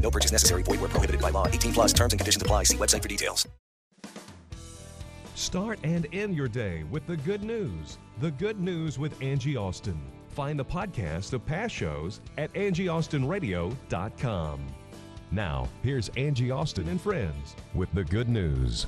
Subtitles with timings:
[0.00, 0.64] No purchase necessary.
[0.64, 1.46] Void where prohibited by law.
[1.46, 2.64] 18 plus terms and conditions apply.
[2.64, 3.46] See website for details.
[5.34, 7.98] Start and end your day with the good news.
[8.20, 9.98] The Good News with Angie Austin.
[10.28, 14.66] Find the podcast of past shows at angieaustinradio.com.
[15.32, 18.86] Now, here's Angie Austin and friends with the good news.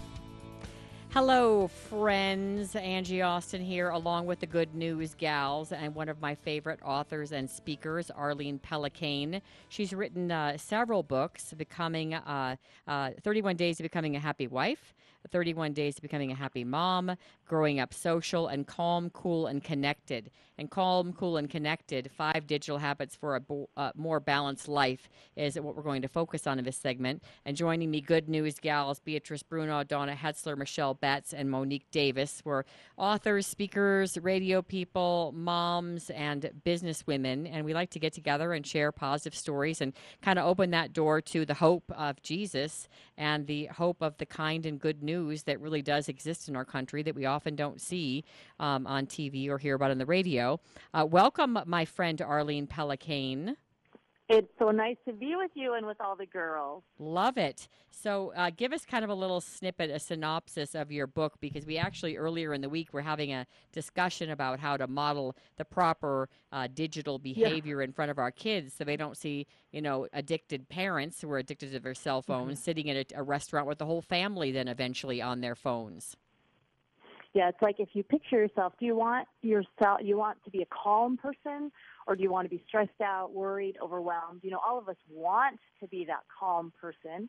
[1.15, 2.75] Hello, friends.
[2.75, 7.33] Angie Austin here, along with the Good News Gals, and one of my favorite authors
[7.33, 9.43] and speakers, Arlene Pellicane.
[9.69, 12.57] She's written uh, several books, becoming uh,
[12.89, 14.95] uh, 31 Days to Becoming a Happy Wife,
[15.31, 17.15] 31 Days to Becoming a Happy Mom,
[17.47, 20.31] Growing Up Social, and Calm, Cool, and Connected.
[20.59, 25.09] And Calm, Cool, and Connected Five Digital Habits for a bo- uh, More Balanced Life
[25.37, 27.23] is what we're going to focus on in this segment.
[27.45, 32.43] And joining me, Good News Gals, Beatrice Bruno, Donna Hetzler, Michelle Betts, and Monique Davis
[32.45, 32.65] were
[32.97, 37.47] authors, speakers, radio people, moms, and business women.
[37.47, 40.93] And we like to get together and share positive stories and kind of open that
[40.93, 45.45] door to the hope of Jesus and the hope of the kind and good news
[45.45, 48.25] that really does exist in our country that we often don't see
[48.61, 50.52] um, on TV or hear about on the radio.
[50.93, 53.57] Uh, welcome, my friend Arlene Pellicane.
[54.29, 56.85] It's so nice to be with you and with all the girls.
[56.99, 57.69] Love it.
[57.91, 61.67] So, uh, give us kind of a little snippet, a synopsis of your book, because
[61.67, 65.67] we actually earlier in the week were having a discussion about how to model the
[65.67, 70.07] proper uh, digital behavior in front of our kids, so they don't see, you know,
[70.15, 73.77] addicted parents who are addicted to their cell phones sitting in a, a restaurant with
[73.77, 76.17] the whole family, then eventually on their phones.
[77.35, 80.61] Yeah, it's like if you picture yourself, do you want yourself you want to be
[80.61, 81.73] a calm person
[82.07, 84.41] or do you want to be stressed out, worried, overwhelmed?
[84.43, 87.29] You know, all of us want to be that calm person.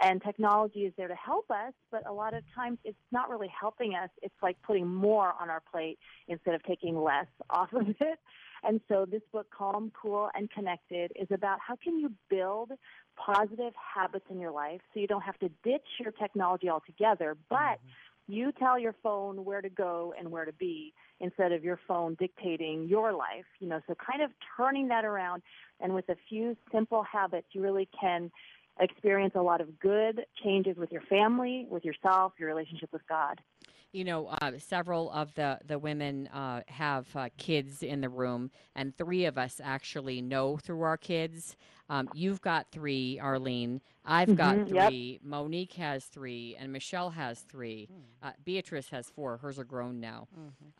[0.00, 3.48] And technology is there to help us, but a lot of times it's not really
[3.48, 4.10] helping us.
[4.22, 8.18] It's like putting more on our plate instead of taking less off of it.
[8.64, 12.72] And so this book, Calm, Cool, and Connected, is about how can you build
[13.16, 17.56] positive habits in your life so you don't have to ditch your technology altogether, but
[17.56, 17.88] mm-hmm.
[18.26, 22.16] You tell your phone where to go and where to be instead of your phone
[22.18, 23.44] dictating your life.
[23.60, 25.42] You know, so kind of turning that around
[25.80, 28.30] and with a few simple habits you really can
[28.80, 33.40] experience a lot of good changes with your family, with yourself, your relationship with God.
[33.92, 38.50] You know, uh, several of the the women uh, have uh, kids in the room,
[38.74, 41.56] and three of us actually know through our kids.
[41.88, 43.80] Um, you've got three, Arlene.
[44.06, 44.88] I've got Mhm, yep.
[44.88, 45.20] three.
[45.22, 47.88] Monique has three, and Michelle has three.
[48.22, 49.36] Uh, Beatrice has four.
[49.38, 50.28] Hers are grown now.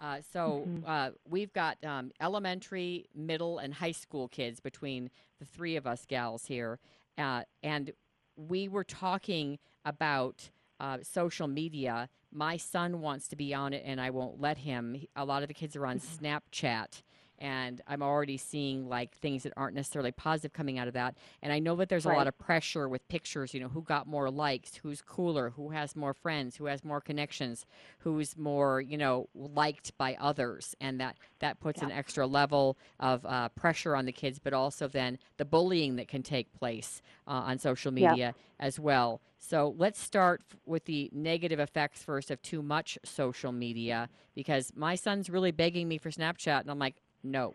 [0.00, 5.76] Uh, so uh, we've got um, elementary, middle, and high school kids between the three
[5.76, 6.78] of us gals here,
[7.18, 7.92] uh, and
[8.36, 10.50] we were talking about
[10.80, 12.08] uh, social media.
[12.32, 15.04] My son wants to be on it, and I won't let him.
[15.14, 17.02] A lot of the kids are on Snapchat,
[17.38, 21.16] and I'm already seeing like things that aren't necessarily positive coming out of that.
[21.42, 23.54] And I know that there's a lot of pressure with pictures.
[23.54, 27.00] You know, who got more likes, who's cooler, who has more friends, who has more
[27.00, 27.64] connections,
[28.00, 33.24] who's more you know liked by others, and that that puts an extra level of
[33.26, 37.30] uh, pressure on the kids, but also then the bullying that can take place uh,
[37.32, 38.16] on social Yeah.
[38.16, 39.20] media as well.
[39.38, 44.72] So let's start f- with the negative effects first of too much social media because
[44.74, 47.54] my son's really begging me for Snapchat, and I'm like, no.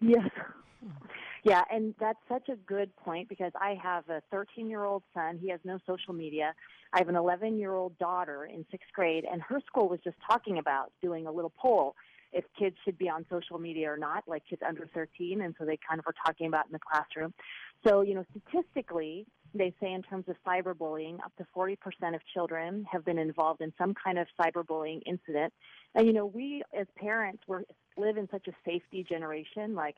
[0.00, 0.30] Yes.
[1.44, 5.38] Yeah, and that's such a good point because I have a 13 year old son.
[5.40, 6.54] He has no social media.
[6.94, 10.16] I have an 11 year old daughter in sixth grade, and her school was just
[10.26, 11.96] talking about doing a little poll
[12.34, 15.40] if kids should be on social media or not, like kids under 13.
[15.40, 17.32] And so they kind of were talking about in the classroom.
[17.86, 19.24] So, you know, statistically,
[19.54, 21.76] they say in terms of cyberbullying, up to 40%
[22.14, 25.52] of children have been involved in some kind of cyberbullying incident.
[25.94, 27.62] And, you know, we as parents, we're,
[27.96, 29.74] live in such a safety generation.
[29.76, 29.94] Like,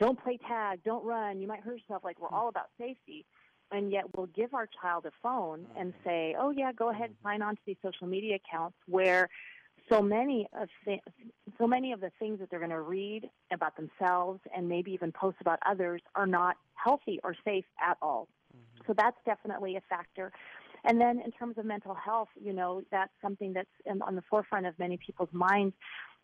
[0.00, 2.04] don't play tag, don't run, you might hurt yourself.
[2.04, 3.26] Like, we're all about safety.
[3.70, 6.04] And yet, we'll give our child a phone and mm.
[6.04, 9.28] say, oh, yeah, go ahead and sign on to these social media accounts where
[9.88, 11.00] so many of th-
[11.58, 15.12] so many of the things that they're going to read about themselves and maybe even
[15.12, 18.28] post about others are not healthy or safe at all.
[18.54, 18.84] Mm-hmm.
[18.86, 20.32] So that's definitely a factor.
[20.84, 23.68] And then in terms of mental health, you know, that's something that's
[24.06, 25.74] on the forefront of many people's minds.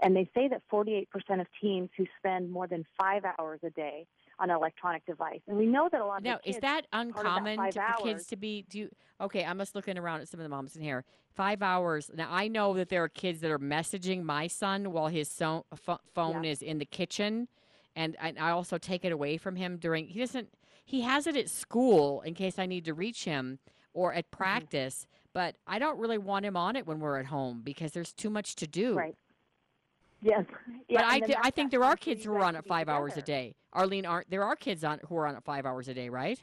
[0.03, 1.07] And they say that 48%
[1.41, 4.07] of teens who spend more than five hours a day
[4.43, 5.41] on an electronic device.
[5.47, 7.81] And we know that a lot now, of kids, Now, is that uncommon five to,
[7.97, 8.89] for kids to be do?
[9.21, 11.05] Okay, I'm just looking around at some of the moms in here.
[11.33, 12.11] Five hours.
[12.13, 15.65] Now I know that there are kids that are messaging my son while his so,
[15.75, 16.51] pho- phone Yeah.
[16.51, 17.47] is in the kitchen,
[17.95, 20.09] and I, I also take it away from him during.
[20.09, 20.49] He doesn't.
[20.85, 23.61] He has it at school in case I need to reach him
[23.95, 24.19] or Mm-hmm.
[24.19, 27.93] at practice, but I don't really want him on it when we're at home because
[27.93, 28.95] there's too much to do.
[28.95, 29.15] Right.
[30.23, 30.45] Yes.
[30.89, 31.05] Yeah, but
[31.43, 33.57] I, think there are kids who are on be five hours a day.
[33.73, 36.43] Arlene, aren't there are kids on who are on it five hours a day, right?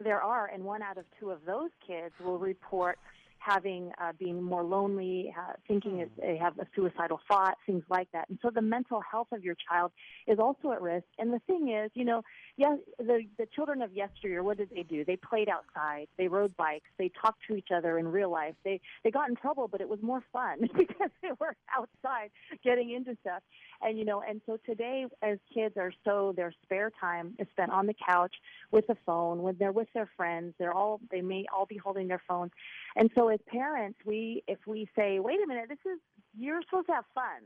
[0.00, 2.98] There are, and one out of two of those kids will report
[3.38, 8.08] having uh, being more lonely, uh, thinking that they have a suicidal thought, things like
[8.12, 8.28] that.
[8.28, 9.92] And so the mental health of your child
[10.26, 11.06] is also at risk.
[11.18, 12.22] And the thing is, you know,
[12.56, 15.04] yes, the the children of yesteryear, what did they do?
[15.04, 18.54] They played outside, they rode bikes, they talked to each other in real life.
[18.64, 22.30] They they got in trouble, but it was more fun because they were outside
[22.64, 23.42] getting into stuff.
[23.80, 27.70] And you know, and so today, as kids are so their spare time is spent
[27.70, 28.34] on the couch
[28.70, 30.54] with a phone when they're with their friends.
[30.58, 32.52] They're all they may all be holding their phones.
[32.96, 35.98] And so as parents, we if we say, "Wait a minute, this is
[36.36, 37.42] you're supposed to have fun.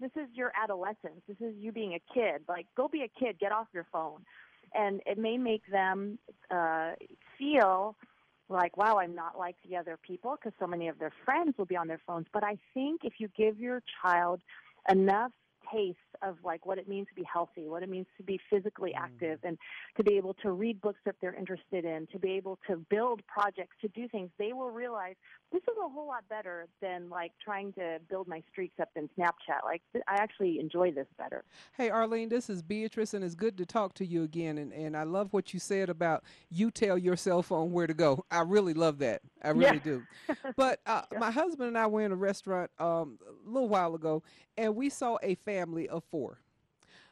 [0.00, 1.22] This is your adolescence.
[1.26, 2.42] This is you being a kid.
[2.48, 4.24] Like go be a kid, get off your phone."
[4.74, 6.18] And it may make them
[6.50, 6.92] uh
[7.38, 7.96] feel
[8.48, 11.66] like, wow, I'm not like the other people because so many of their friends will
[11.66, 12.26] be on their phones.
[12.32, 14.40] But I think if you give your child
[14.88, 15.32] enough
[15.72, 18.94] taste of like what it means to be healthy, what it means to be physically
[18.94, 19.58] active, and
[19.96, 23.20] to be able to read books that they're interested in, to be able to build
[23.26, 25.14] projects, to do things, they will realize
[25.52, 29.08] this is a whole lot better than like trying to build my streaks up in
[29.18, 29.62] Snapchat.
[29.64, 31.44] Like I actually enjoy this better.
[31.76, 34.58] Hey, Arlene, this is Beatrice, and it's good to talk to you again.
[34.58, 37.94] And, and I love what you said about you tell your cell phone where to
[37.94, 38.24] go.
[38.30, 39.20] I really love that.
[39.42, 39.68] I Yeah.
[39.68, 40.02] really do.
[40.56, 44.22] But uh, my husband and I were in a restaurant um, a little while ago,
[44.56, 46.38] and we saw a family of four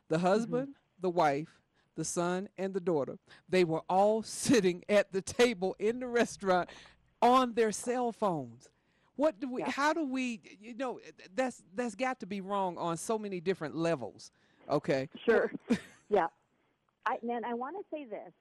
[0.08, 1.00] the husband, mm-hmm.
[1.00, 1.49] the wife,
[1.96, 3.19] the son, and the daughter.
[3.49, 6.69] They were all sitting at the table in the restaurant
[7.23, 8.69] on their cell phones.
[9.17, 9.62] What do we?
[9.62, 9.70] Yeah.
[9.70, 10.41] How do we?
[10.61, 11.00] You know,
[11.35, 14.31] that's that's got to be wrong on so many different levels.
[14.69, 15.08] Okay.
[15.25, 15.50] Sure.
[16.08, 16.26] yeah.
[17.06, 18.32] I, and I want to say this.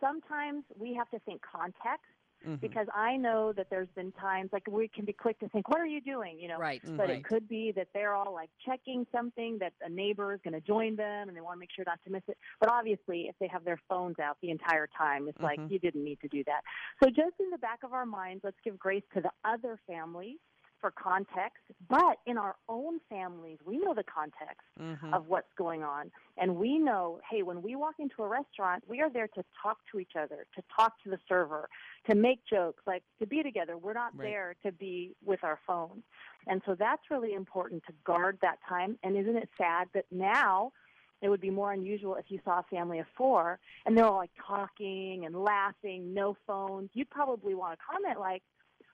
[0.00, 2.11] Sometimes we have to think context
[2.44, 2.60] Mhm.
[2.60, 5.80] because I know that there's been times like we can be quick to think, what
[5.80, 6.38] are you doing?
[6.38, 6.80] You know, Right.
[6.84, 7.10] but right.
[7.10, 10.60] it could be that they're all like checking something that a neighbor is going to
[10.60, 12.38] join them and they want to make sure not to miss it.
[12.60, 15.70] But obviously, if they have their phones out the entire time, it's like Mhm.
[15.70, 16.62] you didn't need to do that.
[17.02, 20.38] So just in the back of our minds, let's give grace to the other families
[20.82, 21.62] for context.
[21.88, 25.14] But in our own families, we know the context Mhm.
[25.14, 26.10] of what's going on.
[26.36, 29.78] And we know, hey, when we walk into a restaurant, we are there to talk
[29.92, 31.70] to each other, to talk to the server,
[32.10, 33.78] to make jokes, like to be together.
[33.78, 34.28] We're not Right.
[34.28, 36.04] there to be with our phones.
[36.48, 38.98] And so that's really important to guard that time.
[39.04, 40.72] And isn't it sad that now
[41.20, 44.16] it would be more unusual if you saw a family of four and they're all
[44.16, 46.90] like talking and laughing, no phones.
[46.94, 48.42] You'd probably want to comment like,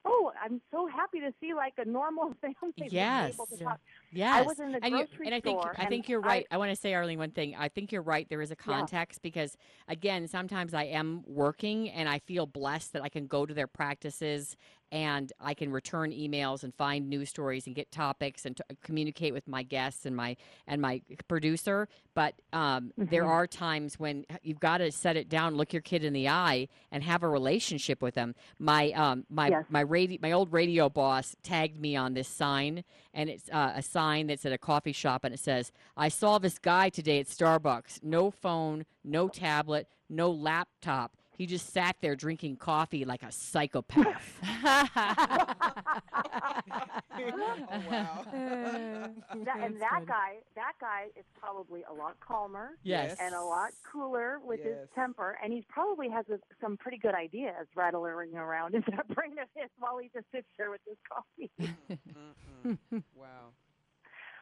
[0.05, 3.33] Oh, I'm so happy to see like a normal family Yes.
[3.33, 3.79] able to talk.
[4.11, 4.45] Yes.
[4.45, 6.47] was in the and, you- grocery and I think I think you're right.
[6.49, 7.55] I, want to say, Arlene, one thing.
[7.57, 8.27] I think you're right.
[8.29, 9.57] There is a context because,
[9.87, 13.67] again, sometimes I am working and I feel blessed that I can go to their
[13.67, 14.55] practices
[14.91, 19.33] and I can return emails and find news stories and get topics and t- communicate
[19.33, 20.35] with my guests and my
[20.67, 21.87] and my producer.
[22.15, 23.27] But um, there Mhm.
[23.29, 26.67] are times when you've got to set it down, look your kid in the eye,
[26.91, 28.35] and have a relationship with them.
[28.57, 29.65] My um, my Yes.
[29.69, 33.81] my radio my old radio boss tagged me on this sign, and it's uh, a
[33.81, 37.27] sign that's at a coffee shop, and it says, "I saw this guy today at
[37.27, 38.03] Starbucks.
[38.03, 44.39] No phone, no tablet, no laptop." He just sat there drinking coffee like a psychopath.
[44.43, 44.89] oh,
[47.89, 48.25] wow.
[49.45, 53.15] That, and that guy, that guy is probably a lot calmer Yes.
[53.21, 57.15] and a lot cooler with his temper, and he probably has a, some pretty good
[57.15, 60.97] ideas rattling around in that brain of his while he just sits there with his
[61.07, 61.49] coffee.
[63.15, 63.53] Wow.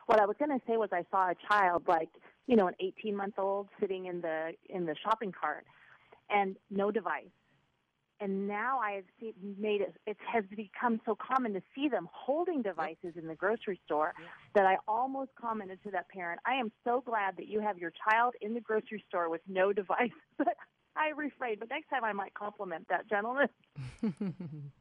[0.07, 2.09] what I was going to say was I saw a child, like
[2.47, 5.65] you know, an 18 month old sitting in the in the shopping cart,
[6.29, 7.29] and no device.
[8.19, 9.95] And now I have seen, made it.
[10.07, 14.13] It has become so common to see them holding devices in the grocery store
[14.55, 17.91] that I almost commented to that parent, "I am so glad that you have your
[18.09, 20.55] child in the grocery store with no device." But
[20.95, 21.59] I refrained.
[21.59, 23.49] But next time I might compliment that gentleman.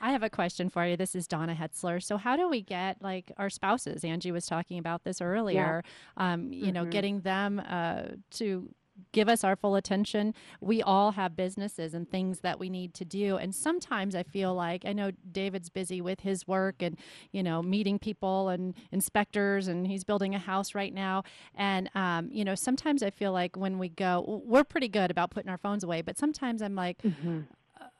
[0.00, 0.96] I have a question for you.
[0.96, 2.00] This is Donna Hetzler.
[2.00, 4.04] So, how do we get like our spouses?
[4.04, 5.82] Angie was talking about this earlier.
[6.16, 6.90] Um, you know, Mhm.
[6.90, 8.02] getting them uh,
[8.32, 8.72] to
[9.12, 10.34] give us our full attention.
[10.60, 13.36] We all have businesses and things that we need to do.
[13.36, 16.96] And sometimes I feel like I know David's busy with his work and,
[17.32, 21.22] you know, meeting people and inspectors, and he's building a house right now.
[21.54, 25.30] And, um, you know, sometimes I feel like when we go, we're pretty good about
[25.30, 27.40] putting our phones away, but sometimes I'm like, Mm-hmm.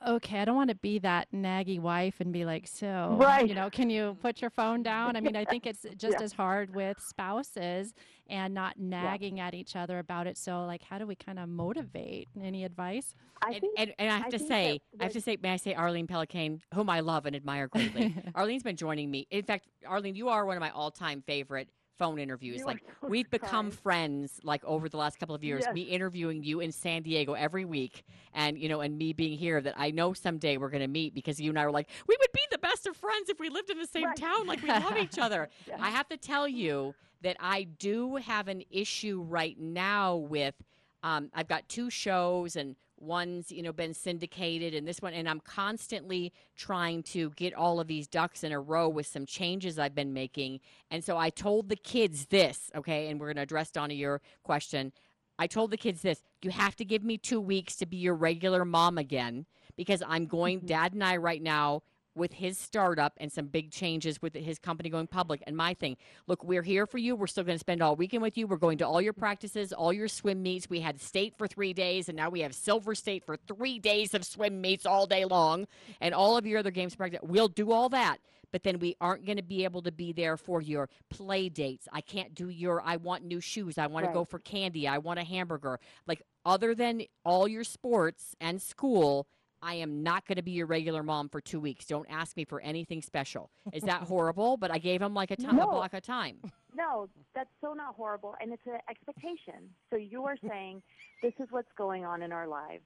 [0.06, 3.48] Okay, I don't want to be that naggy wife and be like, so, Right.
[3.48, 5.16] you know, can you put your phone down?
[5.16, 6.24] I mean, I think it's just Yeah.
[6.24, 7.94] as hard with spouses
[8.28, 10.38] and not nagging at each other about it.
[10.38, 12.28] So, like, how do we kind of motivate?
[12.40, 13.12] Any advice?
[13.42, 15.50] I And, think and, and I have I to say, I have to say, may
[15.52, 18.14] I say, Arlene Pellicane, whom I love and admire greatly.
[18.36, 19.26] Arlene's been joining me.
[19.30, 22.60] In fact, Arlene, you are one of my all-time favorite phone interviews.
[22.60, 23.74] You like so we've become kind.
[23.74, 24.40] friends.
[24.42, 25.74] Like over the last couple of years, Yes.
[25.74, 29.60] me interviewing you in San Diego every week, and you know, and me being here.
[29.60, 32.16] That I know someday we're going to meet because you and I were like, we
[32.18, 34.16] would be the best of friends if we lived in the same Right.
[34.16, 34.46] town.
[34.46, 35.48] Like we love each other.
[35.66, 35.76] Yeah.
[35.80, 40.54] I have to tell you that I do have an issue right now with.
[41.02, 45.28] Um, I've got two shows and one's you know been syndicated and this one and
[45.28, 49.78] i'm constantly trying to get all of these ducks in a row with some changes
[49.78, 50.60] i've been making.
[50.90, 54.20] And so i told the kids this okay and we're going to address donna your
[54.42, 54.92] question.
[55.40, 58.14] I told the kids this you have to give me two weeks to be your
[58.14, 60.66] regular mom again because i'm going mm-hmm.
[60.66, 61.82] dad and i right now
[62.18, 65.42] with his startup and some big changes with his company going public.
[65.46, 65.96] And my thing
[66.26, 67.16] look we're here for you.
[67.16, 68.46] We're still going to spend all weekend with you.
[68.46, 70.68] We're going to all your practices all your swim meets.
[70.68, 74.14] We had state for three days and now we have silver state for three days
[74.14, 75.66] of swim meets all day long.
[76.00, 78.18] And all of your other games practice we'll do all that
[78.52, 81.88] but then we aren't going to be able to be there for your play dates.
[81.92, 83.78] I can't do your i want new shoes.
[83.78, 84.88] I want to go for candy.
[84.88, 85.78] I want a hamburger.
[86.06, 89.26] Like other than all your sports and school
[89.62, 91.86] I am not going to be your regular mom for two weeks.
[91.86, 93.50] Don't ask me for anything special.
[93.72, 94.56] Is that horrible?
[94.56, 96.38] But I gave him like a time, a block of time.
[96.74, 99.68] No, that's so not horrible, and it's an expectation.
[99.90, 100.82] So you are saying,
[101.22, 102.82] this is what's going on in our lives.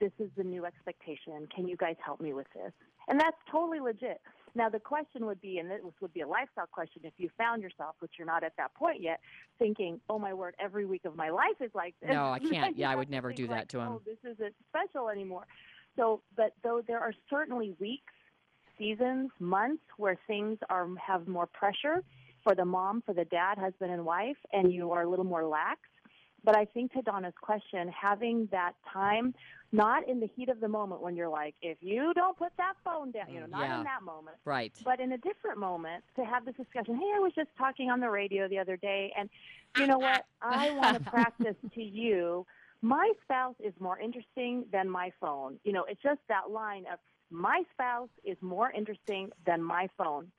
[0.00, 1.48] This is the new expectation.
[1.54, 2.72] Can you guys help me with this?
[3.08, 4.20] And that's totally legit.
[4.54, 7.62] Now the question would be, and this would be a lifestyle question, if you found
[7.62, 9.20] yourself, which you're not at that point yet,
[9.58, 12.76] thinking, "Oh my word, every week of my life is like this." No, I can't.
[12.76, 13.88] Yeah, I would never do that like, to him.
[13.88, 15.46] Oh, this isn't special anymore.
[15.96, 18.12] So, but though there are certainly weeks,
[18.78, 22.02] seasons, months where things are have more pressure
[22.44, 25.44] for the mom, for the dad, husband, and wife, and you are a little more
[25.46, 25.80] lax.
[26.44, 29.34] But I think to Donna's question, having that time,
[29.72, 32.74] not in the heat of the moment when you're like, if you don't put that
[32.84, 33.78] phone down, you know, not Yeah.
[33.78, 34.72] in that moment, Right.
[34.84, 36.94] but in a different moment to have this discussion.
[36.94, 39.28] Hey, I was just talking on the radio the other day, and
[39.76, 40.24] you know what?
[40.40, 42.46] I want to practice to you.
[42.82, 45.58] My spouse is more interesting than my phone.
[45.64, 46.98] You know, it's just that line of
[47.30, 50.30] my spouse is more interesting than my phone.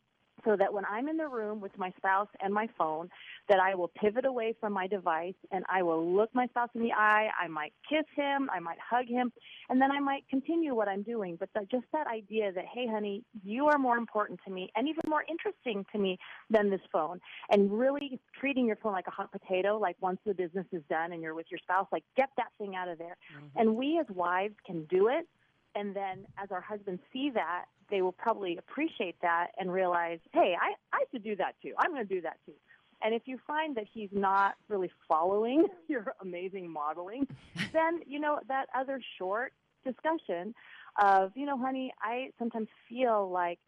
[0.45, 3.09] So that when I'm in the room with my spouse and my phone,
[3.49, 6.81] that I will pivot away from my device and I will look my spouse in
[6.81, 7.29] the eye.
[7.41, 9.31] I might kiss him, I might hug him,
[9.69, 11.37] and then I might continue what I'm doing.
[11.39, 14.87] But the, just that idea that, hey, honey, you are more important to me and
[14.87, 17.19] even more interesting to me than this phone.
[17.49, 21.13] And really treating your phone like a hot potato, like once the business is done
[21.13, 23.17] and you're with your spouse, like get that thing out of there.
[23.35, 23.59] Mm-hmm.
[23.59, 25.27] And we as wives can do it.
[25.75, 30.55] And then as our husbands see that, they will probably appreciate that and realize, hey,
[30.59, 31.73] I, I should do that too.
[31.77, 32.53] I'm going to do that too.
[33.01, 37.27] And if you find that he's not really following your amazing modeling,
[37.73, 39.53] then, you know, that other short
[39.85, 40.53] discussion
[41.01, 43.59] of, you know, honey, I sometimes feel like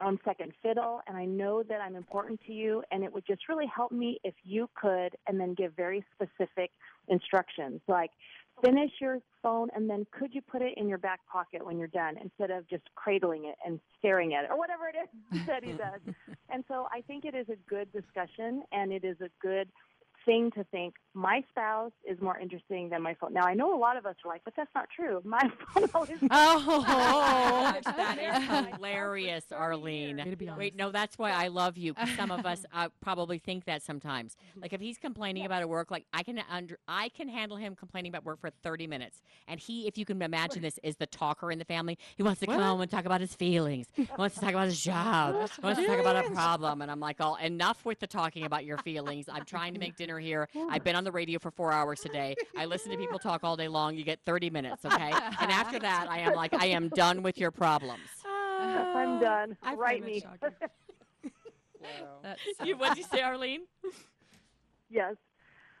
[0.00, 3.48] I'm second fiddle and I know that I'm important to you and it would just
[3.48, 6.72] really help me if you could and then give very specific
[7.08, 8.10] instructions like
[8.64, 11.88] finish your phone and then could you put it in your back pocket when you're
[11.88, 15.64] done instead of just cradling it and staring at it or whatever it is that
[15.64, 16.00] he does.
[16.50, 19.68] and so I think it is a good discussion and it is a good
[20.24, 23.32] thing to think my spouse is more interesting than my phone.
[23.32, 25.20] Now I know a lot of us are like, but that's not true.
[25.24, 25.40] My
[25.74, 30.16] phone always Oh, Gosh, that is hilarious, Arlene.
[30.18, 31.94] Way to be Wait, no, that's why I love you.
[32.16, 34.36] Some of us uh, probably think that sometimes.
[34.60, 37.76] Like if he's complaining about at work, like I can under, I can handle him
[37.76, 39.22] complaining about work for 30 minutes.
[39.46, 41.98] And he, if you can imagine this, is the talker in the family.
[42.16, 43.86] He wants to come home and talk about his feelings.
[43.94, 45.34] He wants to talk about his job.
[45.34, 46.82] He wants to talk about a problem.
[46.82, 49.26] And I'm like, all enough with the talking about your feelings.
[49.30, 50.48] I'm trying to make dinner here.
[50.70, 52.34] I've been on the radio for four hours today.
[52.56, 53.96] I listen to people talk all day long.
[53.96, 55.12] You get 30 minutes, okay?
[55.40, 58.02] And after that, I am like, I am done with your problems.
[58.26, 59.56] I'm done.
[59.62, 60.24] I Write me.
[61.84, 62.20] Wow.
[62.22, 63.60] That's You, what did you say, Arlene?
[64.88, 65.16] Yes.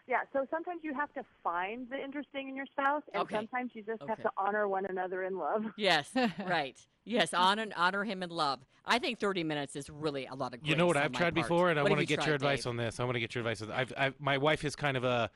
[0.06, 3.36] Yeah, so sometimes you have to find the interesting in your spouse, and Okay.
[3.36, 5.64] sometimes you just have to honor one another in love.
[5.76, 6.10] Yes,
[6.46, 6.78] right.
[7.06, 8.60] Yes, honor honor him in love.
[8.86, 10.60] I think 30 minutes is really a lot of.
[10.62, 11.46] You know what I've tried part.
[11.46, 12.66] before, and I What have want to get tried, your advice Dave?
[12.70, 13.00] on this.
[13.00, 13.62] I want to get your advice.
[13.62, 15.30] On I've, I've, my wife is kind of a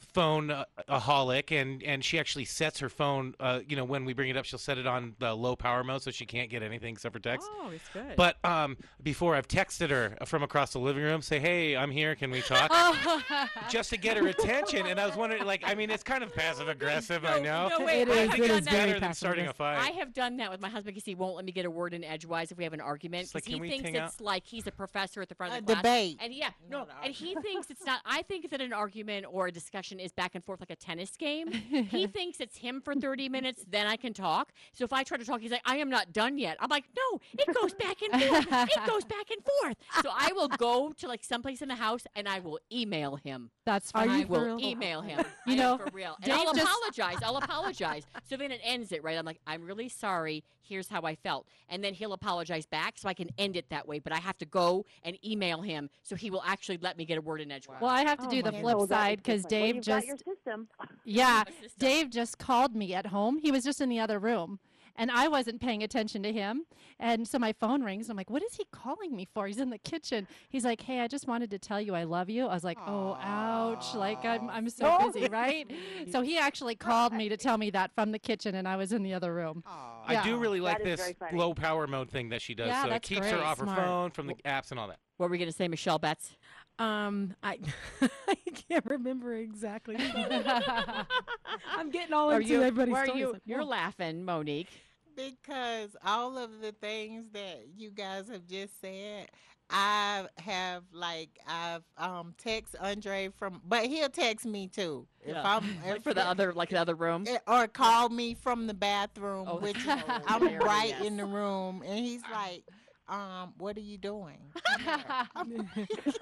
[0.00, 4.12] phone uh, aholic and and she actually sets her phone uh, you know when we
[4.12, 6.62] bring it up she'll set it on the low power mode so she can't get
[6.62, 8.16] anything except for text Oh, it's good.
[8.16, 12.14] but um before i've texted her from across the living room say hey i'm here
[12.16, 12.70] can we talk
[13.70, 16.34] just to get her attention and i was wondering like i mean it's kind of
[16.34, 18.72] passive aggressive i know no, wait, It I is- have think done it's that.
[18.72, 21.14] very better than starting a fight I have done that with my husband because he
[21.14, 23.44] won't let me get a word in edgewise if we have an argument It's like,
[23.44, 25.66] because can he thinks hang it's like he's a professor at the front A of
[25.66, 25.82] the class.
[25.82, 26.18] debate.
[26.20, 28.00] And yeah, no, Not an and he thinks it's not.
[28.04, 31.16] I think that an argument or a discussion is back and forth like a tennis
[31.16, 31.50] game.
[31.50, 34.52] he thinks it's him for 30 minutes, then I can talk.
[34.72, 36.56] So if I try to talk, he's like, I am not done yet.
[36.60, 38.46] I'm like, no, it goes back and forth.
[38.70, 39.76] it goes back and forth.
[40.02, 43.50] So I will go to like someplace in the house and I will email him.
[43.64, 44.18] That's Are fine.
[44.20, 44.60] you I will real?
[44.60, 45.24] email him.
[45.44, 46.16] You I know, for real.
[46.22, 47.16] And I'll just- apologize.
[47.24, 48.04] I'll apologize.
[48.30, 49.18] So then it ends it, right?
[49.18, 50.44] I'm like, I'm really sorry.
[50.60, 51.48] Here's how I felt.
[51.68, 53.98] And then he'll apologize back so I can end it that way.
[53.98, 57.18] But I have to go and email him so he will actually let me get
[57.18, 57.80] a word in edgewise.
[57.80, 58.88] Well, I have to Oh do the flip God.
[58.88, 60.68] side because Well, Dave you've just got your system.
[61.04, 61.70] Yeah, system.
[61.78, 63.38] Dave just called me at home.
[63.38, 64.58] He was just in the other room.
[64.96, 66.64] And I wasn't paying attention to him.
[67.00, 68.10] And so my phone rings.
[68.10, 69.46] I'm like, what is he calling me for?
[69.46, 70.28] He's in the kitchen.
[70.50, 72.46] He's like, hey, I just wanted to tell you I love you.
[72.46, 73.94] I was like, oh, ouch.
[73.94, 75.70] Like, I'm, I'm so busy, right?
[76.10, 78.92] So he actually called me to tell me that from the kitchen, and I was
[78.92, 79.64] in the other room.
[79.66, 83.02] i do really like this low power mode thing that she does Yeah, so it
[83.02, 83.32] keeps great.
[83.32, 85.56] her off her phone from the apps and all that what were we going to
[85.56, 86.36] say, Michelle Betts?
[86.82, 87.58] Um, I
[88.28, 88.34] I
[88.68, 89.96] can't remember exactly.
[91.76, 93.20] I'm getting all Are into you, everybody's why are stories.
[93.20, 94.70] you, like, you're laughing, Monique.
[95.14, 99.28] Because all of the things that you guys have just said,
[99.70, 105.42] I have like I've um text Andre from, but he'll text me too if Yeah.
[105.44, 107.24] I'm Like if for the it- other, like the other room.
[107.28, 111.06] eh, or call me from the bathroom, Oh, which that's I'm right hilarious.
[111.06, 112.64] in the room, and he's like,
[113.12, 114.38] um, what are you doing?
[114.86, 115.26] oh,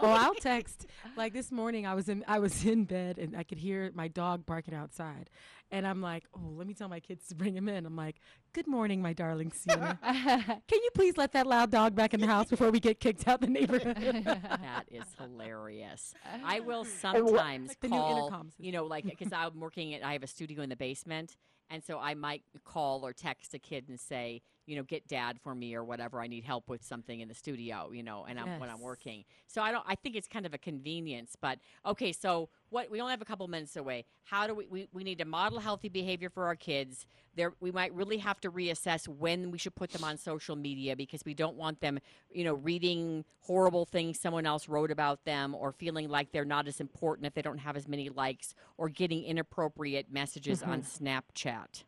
[0.00, 0.88] I'll text.
[1.16, 4.08] Like this morning, I was in I was in bed and I could hear my
[4.08, 5.30] dog barking outside,
[5.70, 7.86] and I'm like, oh, let me tell my kids to bring him in.
[7.86, 8.16] I'm like,
[8.52, 10.00] good morning, my darling Sienna.
[10.02, 13.28] Can you please let that loud dog back in the house before we get kicked
[13.28, 13.96] out of the neighborhood?
[14.24, 16.12] that is hilarious.
[16.44, 20.26] I will sometimes Like call, you know, like because I'm working at, I have a
[20.26, 21.36] studio in the basement,
[21.70, 25.40] and so I might call or text a kid and say, you know, get dad
[25.42, 26.20] for me or whatever.
[26.20, 29.24] I need help with something in the studio, you know, and I'm, when I'm working.
[29.48, 29.82] So I don't.
[29.84, 32.12] I think it's kind of a convenience, but okay.
[32.12, 32.88] So what?
[32.88, 34.04] We only have a couple minutes away.
[34.22, 34.66] How do we?
[34.66, 37.04] We, we need to model healthy behavior for our kids.
[37.34, 40.94] There, we might really have to reassess when we should put them on social media
[40.94, 41.98] because we don't want them,
[42.30, 46.68] you know, reading horrible things someone else wrote about them or feeling like they're not
[46.68, 51.04] as important if they don't have as many likes or getting inappropriate messages on mm-hmm.
[51.06, 51.82] Snapchat.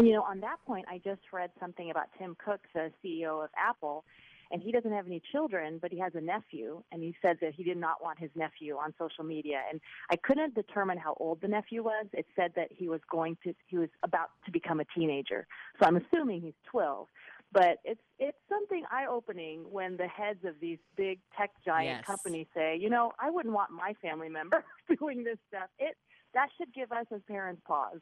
[0.00, 3.44] And you know, on that point, I just read something about Tim Cook, the CEO
[3.44, 4.06] of Apple,
[4.50, 7.52] and he doesn't have any children, but he has a nephew, and he said that
[7.54, 9.60] he did not want his nephew on social media.
[9.70, 9.78] And
[10.10, 12.06] I couldn't determine how old the nephew was.
[12.14, 15.46] It said that he was going to, he was about to become a teenager.
[15.78, 17.06] So I'm assuming he's 12.
[17.52, 22.06] But it's it's something eye opening when the heads of these big tech giant Yes.
[22.06, 24.64] companies say, you know, I wouldn't want my family member
[24.98, 25.68] doing this stuff.
[25.78, 25.96] It
[26.32, 28.00] that should give us as parents pause.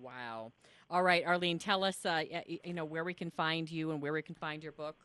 [0.00, 0.52] Wow.
[0.90, 4.12] All right, Arlene, tell us, uh, you know, where we can find you and where
[4.12, 4.96] we can find your book.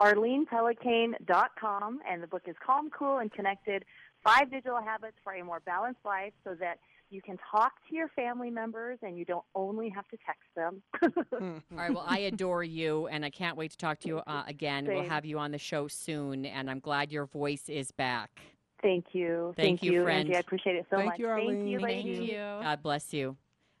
[0.00, 3.84] ArlenePellicane.com, and the book is Calm, Cool, and Connected
[4.22, 6.78] Five Digital Habits for a More Balanced Life so that
[7.10, 10.82] you can talk to your family members and you don't only have to text them.
[11.72, 11.92] All right.
[11.92, 14.86] Well, I adore you, and I can't wait to talk to you uh, again.
[14.86, 18.40] We'll have you on the show soon, and I'm glad your voice is back.
[18.82, 19.54] Thank you.
[19.56, 20.20] Thank you, friend.
[20.20, 20.36] Angie.
[20.36, 21.18] I appreciate it so Thank much.
[21.18, 21.66] you, Thank Arlene.
[21.66, 22.36] you, Thank you.
[22.36, 23.36] God bless you.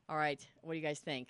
[0.08, 0.44] All right.
[0.62, 1.28] What do you guys think?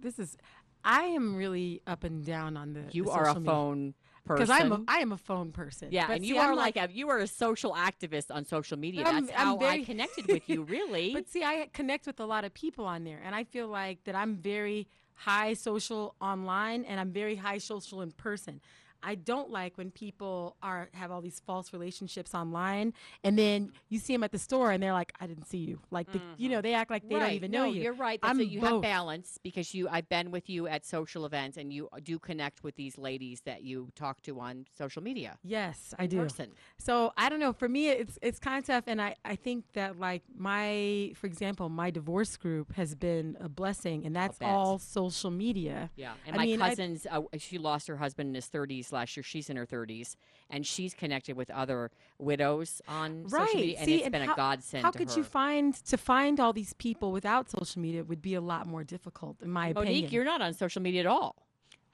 [0.00, 0.36] this is.
[0.84, 2.84] I am really up and down on the.
[2.90, 3.52] You the are a social media.
[3.52, 4.44] phone person.
[4.46, 5.88] because I'm a, I am a phone person.
[5.92, 8.44] yeah, But and see, you are I'm like, a, you are a social activist on
[8.44, 9.04] social media.
[9.04, 11.12] I'm- That's I'm how I very- connected with you, really.
[11.12, 14.02] But see, I connect with a lot of people on there, and I feel like
[14.04, 18.60] that I'm very high social online, and I'm very high social in person.
[19.02, 22.92] I don't like when people are have all these false relationships online,
[23.24, 25.80] and then you see them at the store, and they're like, "I didn't see you."
[25.90, 27.20] Like, the, you know, they act like they right.
[27.20, 27.82] don't even no, know you.
[27.82, 28.20] You're right.
[28.20, 29.88] That's I'm a, you have balance because you.
[29.88, 33.62] I've been with you at social events, and you do connect with these ladies that
[33.62, 35.38] you talk to on social media.
[35.42, 36.18] Yes, I do.
[36.18, 36.50] Person.
[36.78, 37.52] So I don't know.
[37.52, 41.26] For me, it's it's kind of tough, and I I think that like my, for
[41.26, 45.90] example, my divorce group has been a blessing, and that's all social media.
[45.96, 49.16] Yeah, and I my mean, cousin's uh, she lost her husband in his 30s last
[49.16, 49.24] year.
[49.24, 50.16] She's in her 30s,
[50.50, 53.46] and she's connected with other widows on right.
[53.48, 55.16] social media, and See, it's been how, a godsend How to could her.
[55.16, 58.84] you find to find all these people without social media would be a lot more
[58.84, 59.94] difficult, in my Monique, opinion.
[60.02, 61.36] Monique, you're not on social media at all.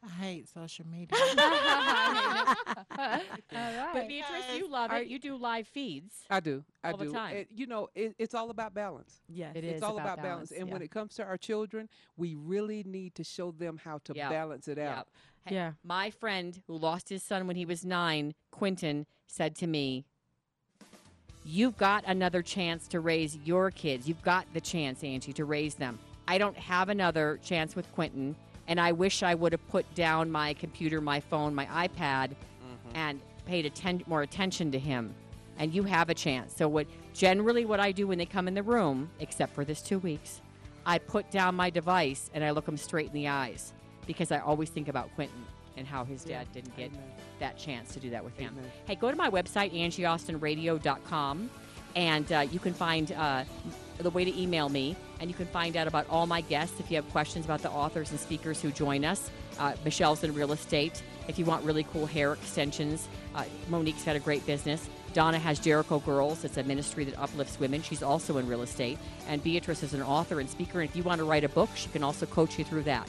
[0.05, 1.19] I hate social media.
[3.93, 5.09] But Beatrice, you love it.
[5.09, 6.15] You do live feeds.
[6.31, 6.65] I do.
[6.85, 7.13] I all the do.
[7.13, 7.37] time.
[7.37, 9.21] And, you know, it, it's all about balance.
[9.29, 9.53] Yes.
[9.57, 10.51] It it's is all about about, balance.
[10.51, 13.99] balance, And when it comes to our children, we really need to show them how
[14.05, 14.31] to Yep.
[14.31, 15.09] balance it out.
[15.49, 15.51] Yep.
[15.51, 15.73] Hey, Yeah.
[15.83, 20.05] My friend who lost his son when he was nine, Quentin, said to me,
[21.45, 24.07] You've got another chance to raise your kids.
[24.07, 25.99] You've got the chance, Angie, to raise them.
[26.27, 30.31] I don't have another chance with Quentin, and I wish I would have put down
[30.31, 32.91] my computer, my phone, my iPad, mm-hmm.
[32.95, 35.15] and paid atten- more attention to him.
[35.59, 36.55] And you have a chance.
[36.55, 39.81] So what generally what I do when they come in the room, except for this
[39.81, 40.43] two weeks,
[40.85, 43.73] I put down my device and I look them straight in the eyes
[44.09, 45.45] because I always think about Quentin
[45.77, 46.39] and how his Yeah.
[46.39, 47.03] dad didn't get Amen.
[47.39, 48.53] that chance to do that with him.
[48.59, 48.71] Amen.
[48.87, 51.51] Hey, go to my website, angieaustinradio.com,
[51.95, 53.45] and uh, you can find uh,
[53.99, 56.91] the way to email me, and you can find out about all my guests if
[56.91, 59.31] you have questions about the authors and speakers who join us.
[59.59, 61.03] Uh, Michelle's in real estate.
[61.29, 64.89] If you want really cool hair extensions, uh, Monique's got a great business.
[65.15, 66.45] Donna has Jericho Girls.
[66.45, 67.83] It's a ministry that uplifts women.
[67.83, 68.99] She's also in real estate.
[69.29, 70.81] And Beatrice is an author and speaker.
[70.81, 73.09] And if you want to write a book, she can also coach you through that.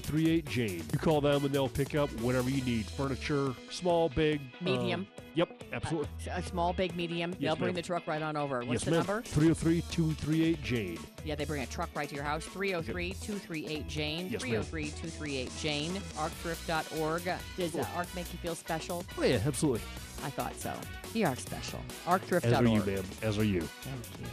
[0.00, 0.84] 238 Jane.
[0.92, 5.00] You call them and they'll pick up whatever you need furniture, small, big, Medium.
[5.00, 6.08] um, yep, absolutely.
[6.30, 7.34] A small, big, medium.
[7.38, 8.60] They'll bring the truck right on over.
[8.60, 9.06] What's yes, the ma'am.
[9.06, 9.22] number?
[9.22, 10.98] 303 238 Jane.
[11.24, 12.44] Yeah, they bring a truck right to your house.
[12.46, 14.28] 303 238 Jane.
[14.30, 14.62] Yes, ma'am.
[14.62, 15.92] 303 238 Jane.
[16.16, 17.22] Arcthrift.org.
[17.56, 19.04] Does uh, ARC make you feel special?
[19.18, 19.82] Oh, yeah, absolutely.
[20.24, 20.72] I thought so.
[21.14, 21.80] You are special.
[22.06, 22.44] Arcthrift.org.
[22.44, 23.04] As are you, ma'am.
[23.22, 23.60] As are you.
[23.60, 24.26] Thank you.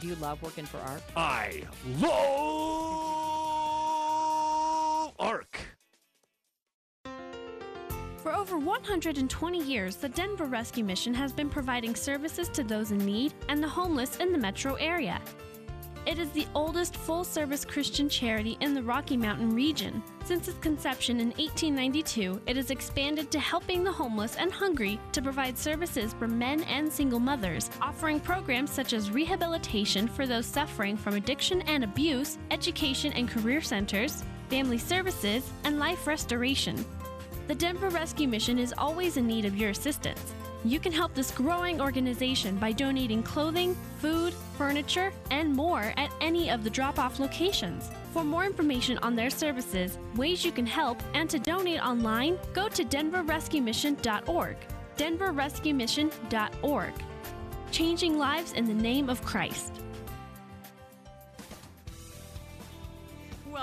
[0.00, 1.02] Do you love working for ARC?
[1.16, 1.62] I
[2.00, 3.83] love
[5.18, 5.60] ARC.
[8.24, 12.98] For over 120 years, the Denver Rescue Mission has been providing services to those in
[12.98, 15.20] need and the homeless in the metro area.
[16.06, 20.02] It is the oldest full service Christian charity in the Rocky Mountain region.
[20.24, 25.22] Since its conception in 1892, it has expanded to helping the homeless and hungry to
[25.22, 30.96] provide services for men and single mothers, offering programs such as rehabilitation for those suffering
[30.96, 36.84] from addiction and abuse, education and career centers, family services, and life restoration.
[37.46, 40.32] The Denver Rescue Mission is always in need of your assistance.
[40.64, 46.50] You can help this growing organization by donating clothing, food, furniture, and more at any
[46.50, 47.90] of the drop off locations.
[48.14, 52.68] For more information on their services, ways you can help, and to donate online, go
[52.68, 54.56] to denverrescuemission.org.
[54.96, 56.92] denverrescuemission.org.
[57.70, 59.83] Changing lives in the name of Christ.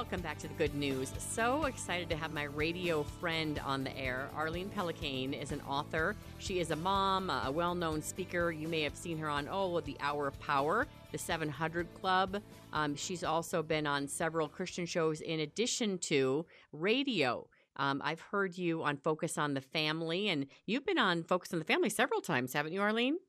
[0.01, 1.13] Welcome back to the good news.
[1.19, 4.31] So excited to have my radio friend on the air.
[4.35, 6.15] Arlene Pellicane is an author.
[6.39, 8.51] She is a mom, a well known speaker.
[8.51, 12.41] You may have seen her on, oh, The Hour of Power, the 700 Club.
[12.73, 17.47] Um, she's also been on several Christian shows in addition to radio.
[17.75, 21.59] Um, I've heard you on Focus on the Family, and you've been on Focus on
[21.59, 23.19] the Family several times, haven't you, Arlene?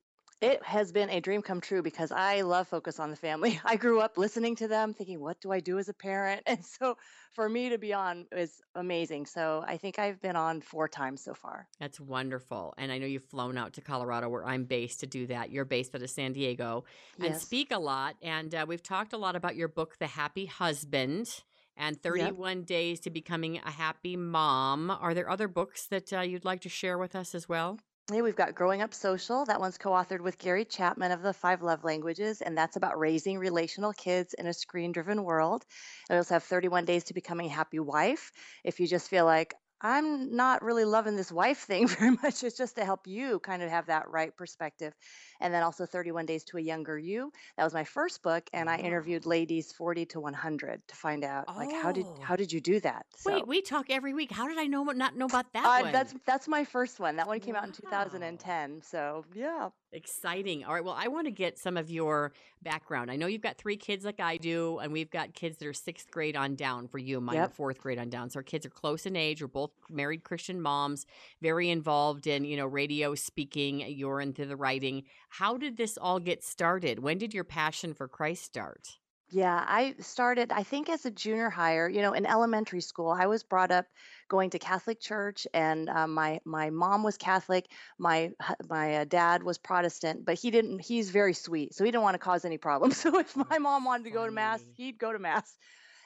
[0.42, 3.61] It has been a dream come true because I love Focus on the Family.
[3.64, 6.42] I grew up listening to them, thinking, what do I do as a parent?
[6.52, 6.96] And so
[7.31, 9.26] for me to be on is amazing.
[9.26, 11.68] So I think I've been on four times so far.
[11.78, 12.74] That's wonderful.
[12.76, 15.52] And I know you've flown out to Colorado where I'm based to do that.
[15.52, 16.85] You're based out of San Diego
[17.20, 17.42] and Yes.
[17.42, 18.16] speak a lot.
[18.20, 21.28] And uh, we've talked a lot about your book, The Happy Husband.
[21.76, 24.90] And 31 Days to Becoming a Happy Mom.
[24.90, 27.78] Are there other books that uh, you'd like to share with us as well?
[28.10, 29.44] We've got Growing Up Social.
[29.44, 32.98] That one's co authored with Gary Chapman of the Five Love Languages, and that's about
[32.98, 35.64] raising relational kids in a screen driven world.
[36.08, 38.32] And we also have 31 Days to Becoming a Happy Wife.
[38.64, 42.56] If you just feel like, I'm not really loving this wife thing very much, it's
[42.56, 44.94] just to help you kind of have that right perspective.
[45.40, 47.32] And then also 31 Days to a Younger You.
[47.56, 51.48] That was my first book, and I interviewed ladies 40 to 100 to find out,
[51.56, 52.16] like, how did Oh.
[52.20, 53.06] how did you do that?
[53.24, 54.30] Wait, we talk every week.
[54.32, 55.92] How did I know not know about that Uh, one?
[55.92, 57.16] that's that's my first one.
[57.16, 58.82] That one came out in 2010.
[58.82, 59.70] So yeah.
[59.94, 60.64] Exciting.
[60.64, 60.83] All right.
[60.83, 63.11] Well, I want to get some of your background.
[63.11, 65.74] I know you've got three kids like I do, and we've got kids that are
[65.74, 67.20] sixth grade on down for you.
[67.20, 67.50] Mine Yep.
[67.50, 68.31] are fourth grade on down.
[68.31, 69.42] So our kids are close in age.
[69.42, 71.05] We're both married Christian moms,
[71.42, 73.81] very involved in, you know, radio speaking.
[73.81, 75.05] You're into the writing.
[75.28, 76.98] How did this all get started?
[77.00, 78.88] When did your passion for Christ start?
[79.31, 81.88] Yeah, I started, I think, as a junior higher.
[81.88, 83.87] You know, in elementary school, I was brought up
[84.32, 87.68] going to Catholic church, and uh, my my mom was Catholic.
[87.98, 88.32] My
[88.68, 90.80] my uh, dad was Protestant, but he didn't.
[90.80, 92.96] He's very sweet, so he didn't want to cause any problems.
[93.02, 95.58] So if my mom wanted to go to mass, he'd go to mass.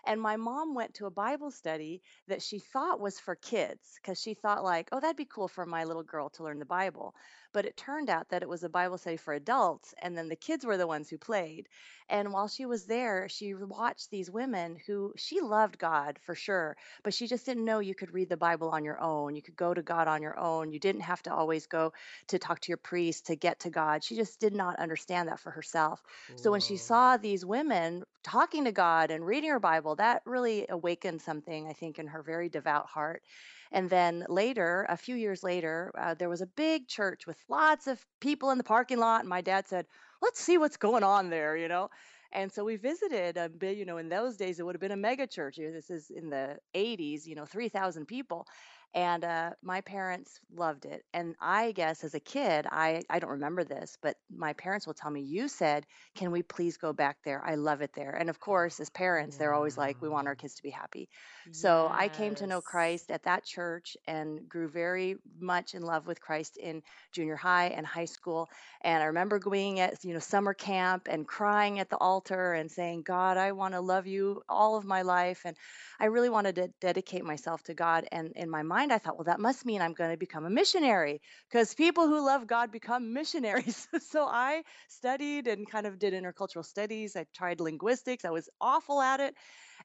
[0.06, 4.20] And my mom went to a Bible study that she thought was for kids because
[4.20, 7.14] she thought like, oh, that'd be cool for my little girl to learn the Bible.
[7.56, 10.36] But it turned out that it was a Bible study for adults, and then the
[10.36, 11.70] kids were the ones who played.
[12.06, 16.76] And while she was there, she watched these women who she loved God for sure,
[17.02, 19.34] but she just didn't know you could read the Bible on your own.
[19.34, 20.70] You could go to God on your own.
[20.70, 21.94] You didn't have to always go
[22.26, 24.04] to talk to your priest to get to God.
[24.04, 26.02] She just did not understand that for herself.
[26.34, 30.66] So when she saw these women talking to God and reading her Bible, that really
[30.68, 33.22] awakened something, I think, in her very devout heart.
[33.72, 37.86] And then later, a few years later, uh, there was a big church with lots
[37.86, 39.20] of people in the parking lot.
[39.20, 39.86] And my dad said,
[40.22, 41.90] Let's see what's going on there, you know?
[42.32, 44.92] And so we visited a big, you know, in those days, it would have been
[44.92, 45.56] a mega church.
[45.56, 48.46] This is in the 80s, you know, 3,000 people.
[48.94, 51.04] And uh, my parents loved it.
[51.12, 54.94] And I guess as a kid, I, I don't remember this, but my parents will
[54.94, 57.44] tell me, You said, Can we please go back there?
[57.44, 58.10] I love it there.
[58.12, 61.08] And of course, as parents, they're always like, We want our kids to be happy.
[61.50, 66.06] So I came to know Christ at that church and grew very much in love
[66.06, 68.48] with Christ in junior high and high school.
[68.80, 72.70] And I remember going at you know summer camp and crying at the altar and
[72.70, 75.56] saying, "God, I want to love you all of my life." And
[75.98, 78.06] I really wanted to dedicate myself to God.
[78.12, 80.50] And in my mind, I thought, well, that must mean I'm going to become a
[80.50, 83.88] missionary because people who love God become missionaries.
[84.00, 87.16] so I studied and kind of did intercultural studies.
[87.16, 88.24] I tried linguistics.
[88.24, 89.34] I was awful at it.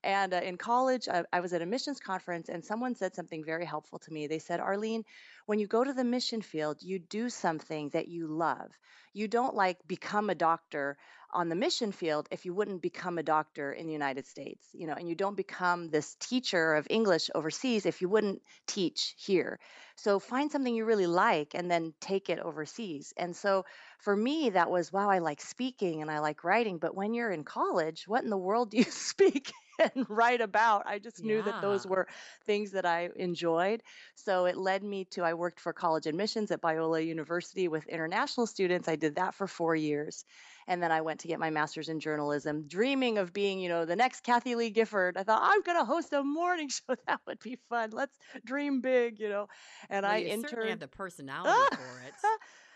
[0.03, 3.43] And uh, in college, I, I was at a missions conference, and someone said something
[3.43, 4.27] very helpful to me.
[4.27, 5.03] They said, Arlene,
[5.45, 8.71] when you go to the mission field, you do something that you love.
[9.13, 10.97] You don't like become a doctor
[11.33, 14.87] on the mission field if you wouldn't become a doctor in the United States, you
[14.87, 19.59] know, and you don't become this teacher of English overseas if you wouldn't teach here.
[19.95, 23.13] So find something you really like and then take it overseas.
[23.17, 23.65] And so
[23.99, 26.77] for me, that was wow, I like speaking and I like writing.
[26.79, 29.51] But when you're in college, what in the world do you speak
[29.95, 30.85] and write about?
[30.87, 32.07] I just knew that those were
[32.45, 33.81] things that I enjoyed.
[34.15, 38.47] So it led me to, I worked for college admissions at Biola University with international
[38.47, 38.87] students.
[38.87, 40.25] I did that for four years.
[40.67, 43.83] And then I went to get my master's in journalism, dreaming of being, you know,
[43.85, 45.17] the next Kathie Lee Gifford.
[45.17, 46.95] I thought, I'm going to host a morning show.
[47.07, 47.89] That would be fun.
[47.91, 49.47] Let's dream big, you know.
[49.89, 50.69] And Well, I you certainly interned.
[50.69, 52.13] have the personality for it.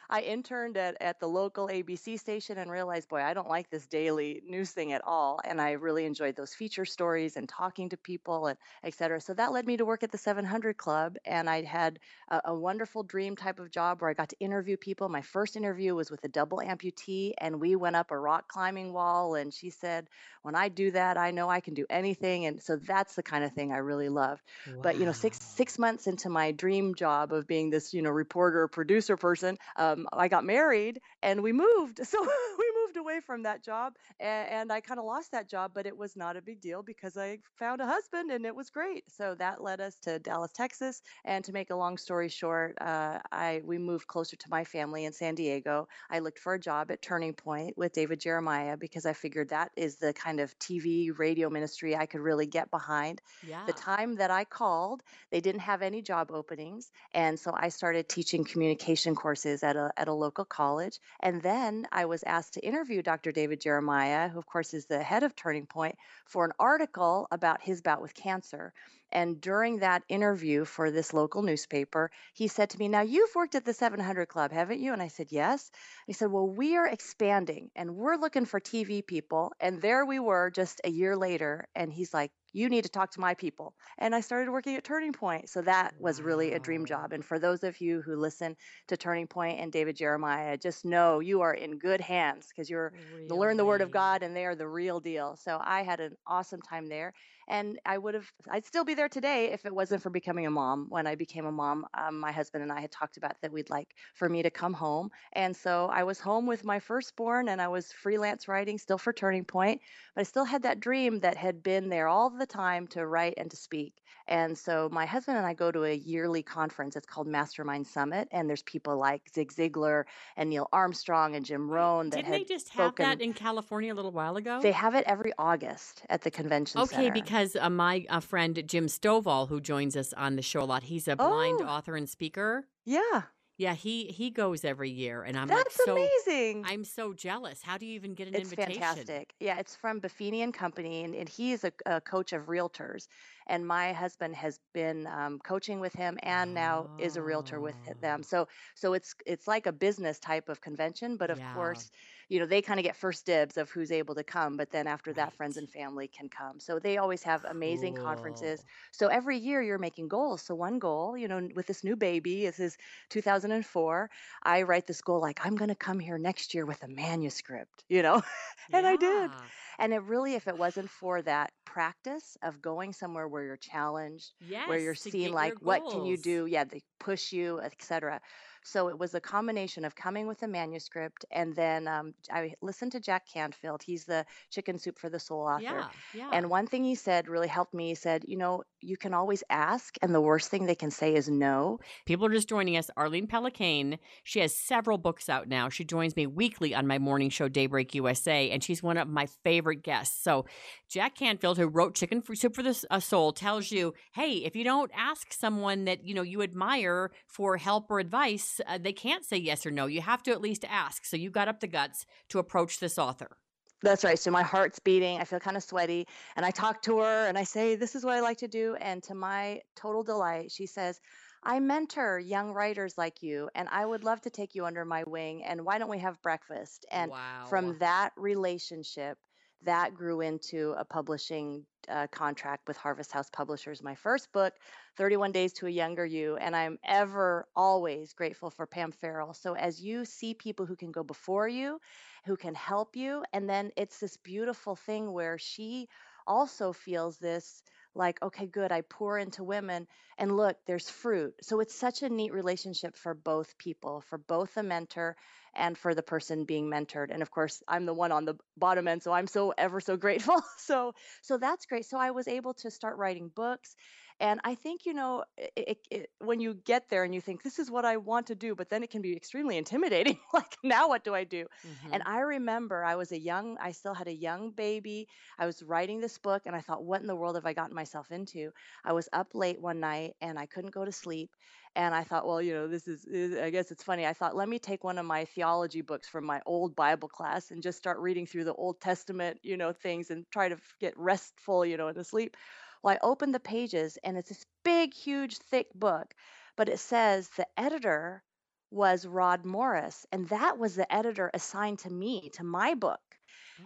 [0.10, 3.86] I interned at, at the local ABC station and realized, boy, I don't like this
[3.88, 5.40] daily news thing at all.
[5.44, 9.20] And I really enjoyed those feature stories and talking to people and et cetera.
[9.22, 11.18] So that led me to work at the 700 Club.
[11.26, 14.78] And I had a, a wonderful dream type of job where I got to interview
[14.78, 15.10] people.
[15.10, 18.94] My first interview was with a double amputee, and we went up a rock climbing
[18.94, 19.36] wall.
[19.36, 20.08] And she said,
[20.46, 22.46] when I do that, I know I can do anything.
[22.46, 24.44] And so that's the kind of thing I really loved.
[24.84, 28.12] But you know, six six months into my dream job of being this you know
[28.12, 32.00] reporter producer person, uh, um, I got married and we moved.
[32.16, 35.72] So we moved away from that job, and, and I kind of lost that job,
[35.74, 38.70] but it was not a big deal because I found a husband and it was
[38.70, 39.04] great.
[39.12, 41.02] So that led us to Dallas, Texas.
[41.26, 45.06] And to make a long story short, uh, I we moved closer to my family
[45.06, 45.88] in San Diego.
[46.10, 49.72] I looked for a job at Turning Point with David Jeremiah because I figured that
[49.76, 53.22] is the kind of TV radio ministry I could really get behind.
[53.46, 53.66] Yeah.
[53.66, 56.92] The time that I called, they didn't have any job openings.
[57.14, 61.00] And so I started teaching communication courses at a, at a local college.
[61.22, 63.32] And then I was asked to interview Dr.
[63.32, 67.62] David Jeremiah, who, of course, is the head of Turning Point, for an article about
[67.62, 68.74] his bout with cancer.
[69.16, 73.56] And during that interview for this local newspaper, he said to me, Now you've worked
[73.56, 74.92] at the 700 Club, haven't you?
[74.92, 75.72] And I said, Yes.
[76.06, 79.54] He said, Well, we are expanding and we're looking for TV people.
[79.62, 81.66] And there we were just a year later.
[81.74, 83.74] And he's like, you need to talk to my people.
[83.98, 85.50] And I started working at Turning Point.
[85.50, 87.12] So that was really a dream job.
[87.12, 88.56] And for those of you who listen
[88.88, 92.94] to Turning Point and David Jeremiah, just know you are in good hands because you're
[93.28, 95.36] to learn the word of God and they are the real deal.
[95.36, 97.14] So I had an awesome time there.
[97.48, 100.52] And I would have, I'd still be there today if it wasn't for becoming a
[100.52, 100.88] mom.
[100.90, 103.70] When I became a mom, um, my husband and I had talked about that we'd
[103.70, 105.10] like for me to come home.
[105.34, 109.14] And so I was home with my firstborn and I was freelance writing still for
[109.14, 109.82] Turning Point,
[110.16, 113.36] but I still had that dream that had been there all the time to write
[113.38, 113.94] and to speak.
[114.28, 116.96] And so my husband and I go to a yearly conference.
[116.96, 120.06] It's called Mastermind Summit, and there's people like Zig Ziglar
[120.36, 123.94] and Neil Armstrong and Jim Rohn that Didn't had they just have that in California
[123.94, 124.60] a little while ago?
[124.62, 127.14] They have it every August at the convention Okay, center.
[127.14, 130.84] because uh, my uh, friend Jim Stovall, who joins us on the show a lot,
[130.84, 131.62] he's a blind Oh.
[131.62, 132.68] author and speaker.
[132.86, 133.28] Yeah.
[133.58, 136.70] Yeah, he he goes every year, and I'm That's like so amazing.
[136.70, 137.64] I'm so jealous.
[137.64, 139.16] How do you even get an It's invitation?
[139.16, 139.34] fantastic.
[139.40, 143.08] Yeah, it's from Buffini and Company, and, and he is a, a coach of realtors.
[143.48, 147.78] And my husband has been um, coaching with him, and now is a realtor with
[147.88, 148.02] Oh.
[148.02, 148.24] them.
[148.24, 151.46] So, so it's it's like a business type of convention, but of Yeah.
[151.46, 151.90] course,
[152.30, 154.58] you know they kind of get first dibs of who's able to come.
[154.58, 156.60] But then after that, friends and family can come.
[156.60, 158.64] So they always have amazing conferences.
[158.92, 160.42] So every year you're making goals.
[160.42, 162.78] So one goal, you know, with this new baby, this is
[163.10, 164.10] 2004.
[164.44, 167.84] I write this goal like I'm going to come here next year with a manuscript,
[167.90, 168.22] you know,
[168.74, 169.36] and I did.
[169.80, 174.32] And it really, if it wasn't for that practice of going somewhere where you're challenged,
[174.64, 178.22] where you're seeing like what can you do, yeah, they push you, etc.
[178.66, 182.92] So it was a combination of coming with a manuscript, and then um, I listened
[182.94, 183.84] to Jack Canfield.
[183.84, 185.64] He's the Chicken Soup for the Soul author.
[185.64, 186.30] Yeah, yeah.
[186.34, 187.90] And one thing he said really helped me.
[187.90, 191.16] He said, you know, you can always ask, and the worst thing they can say
[191.16, 191.80] is no.
[192.06, 192.90] People are just joining us.
[192.96, 193.98] Arlene Pellicane.
[194.24, 195.70] She has several books out now.
[195.70, 199.26] She joins me weekly on my morning show, Daybreak USA, and she's one of my
[199.44, 200.24] favorite guests.
[200.24, 200.46] So,
[200.90, 204.64] Jack Canfield, who wrote Chicken Soup for the uh, Soul, tells you, hey, if you
[204.64, 209.26] don't ask someone that you know you admire for help or advice, uh, they can't
[209.26, 209.88] say yes or no.
[209.88, 211.06] You have to at least ask.
[211.06, 213.38] So, you got up the guts to approach this author.
[213.86, 214.18] That's right.
[214.18, 215.20] So my heart's beating.
[215.20, 216.08] I feel kind of sweaty.
[216.36, 218.76] And I talk to her and I say, This is what I like to do.
[218.82, 221.00] And to my total delight, she says,
[221.44, 225.04] I mentor young writers like you, and I would love to take you under my
[225.04, 225.44] wing.
[225.44, 226.88] And why don't we have breakfast?
[226.92, 229.20] And from that relationship,
[229.64, 233.82] that grew into a publishing uh, contract with Harvest House Publishers.
[233.82, 234.54] My first book,
[234.98, 236.38] 31 Days to a Younger You.
[236.38, 239.34] And I'm ever, always grateful for Pam Farrell.
[239.34, 241.80] So as you see people who can go before you,
[242.26, 245.88] who can help you, and then it's this beautiful thing where she
[246.28, 247.62] also feels this
[247.96, 249.88] like, okay, good, I pour into women,
[250.18, 251.34] and look, there's fruit.
[251.42, 255.16] So it's such a neat relationship for both people, for both the mentor
[255.56, 257.12] and for the person being mentored.
[257.12, 259.98] And of course, I'm the one on the bottom end, so I'm so ever so
[259.98, 260.42] grateful.
[260.58, 261.86] So so that's great.
[261.86, 263.76] So I was able to start writing books.
[264.20, 267.44] And I think, you know, it, it, it, when you get there and you think,
[267.44, 270.18] this is what I want to do, but then it can be extremely intimidating.
[270.34, 271.46] like, now what do I do?
[271.92, 272.14] And mm-hmm.
[272.14, 275.10] I remember I was a young, I still had a young baby.
[275.38, 277.76] I was writing this book and I thought, what in the world have I gotten
[277.76, 278.52] myself into?
[278.86, 281.32] I was up late one night and I couldn't go to sleep.
[281.76, 284.06] And I thought, well, you know, this is, is- I guess it's funny.
[284.06, 287.52] I thought, let me take one of my theology books from my old Bible class
[287.52, 290.98] and just start reading through the Old Testament, you know, things and try to get
[290.98, 292.38] restful, you know, in the sleep.
[292.86, 296.14] Well, I opened the pages and it's this big, huge, thick book,
[296.56, 298.22] but it says the editor
[298.70, 303.02] was Rod Morris, and that was the editor assigned to me, to my book.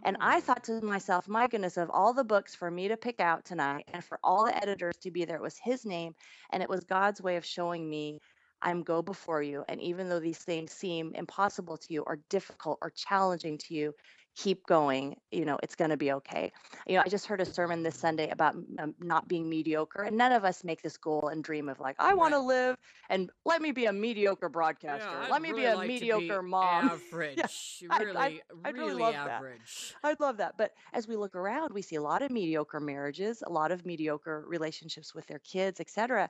[0.04, 0.40] And I oh.
[0.40, 3.90] thought to myself, my goodness, of all the books for me to pick out tonight
[3.94, 6.16] and for all the editors to be there, it was his name.
[6.54, 8.22] And it was God's way of showing me,
[8.62, 9.66] I'm go before you.
[9.68, 13.94] And even though these things seem impossible to you or difficult or challenging to you,
[14.42, 15.18] keep going.
[15.32, 16.52] You know, it's going to be okay.
[16.88, 20.04] You know, I just heard a sermon this Sunday about um, not being mediocre.
[20.04, 22.78] And none of us make this goal and dream of like, I want to live
[23.10, 25.10] and let me be a mediocre broadcaster.
[25.30, 26.90] let me be a mediocre mom.
[27.14, 29.30] Average, I'd- really, I'd- I'd really really love that.
[29.30, 29.94] average.
[30.04, 30.56] I'd love that.
[30.58, 33.86] But as we look around, we see a lot of mediocre marriages, a lot of
[33.86, 36.30] mediocre relationships with their kids, etc.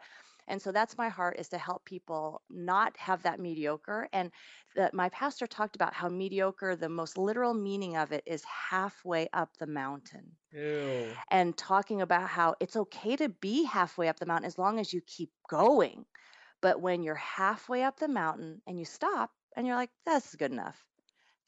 [0.49, 4.09] And so that's my heart is to help people not have that mediocre.
[4.11, 4.31] And
[4.75, 9.29] that my pastor talked about how mediocre, the most literal meaning of it is halfway
[9.33, 11.15] up the mountain Ew.
[11.31, 14.93] and talking about how it's okay to be halfway up the mountain as long as
[14.93, 16.05] you keep going.
[16.61, 20.35] But when you're halfway up the mountain and you stop and you're like, this is
[20.35, 20.77] good enough,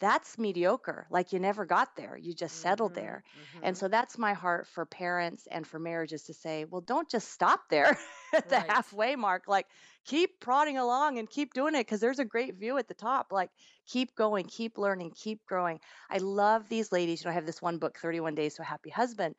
[0.02, 1.06] that's mediocre.
[1.10, 3.24] Like you never got there, you just settled mm-hmm, there.
[3.62, 3.80] And mm-hmm.
[3.80, 7.62] so that's my heart for parents and for marriages to say, well, don't just stop
[7.70, 7.98] there
[8.34, 9.44] at the halfway mark.
[9.48, 9.68] Like
[10.06, 13.28] keep prodding along and keep doing it because there's a great view at the top.
[13.32, 13.52] Like
[13.88, 15.80] keep going, keep learning, keep growing.
[16.10, 17.22] I love these ladies.
[17.22, 19.36] You know, I have this one book, 31 Days to a Happy Husband.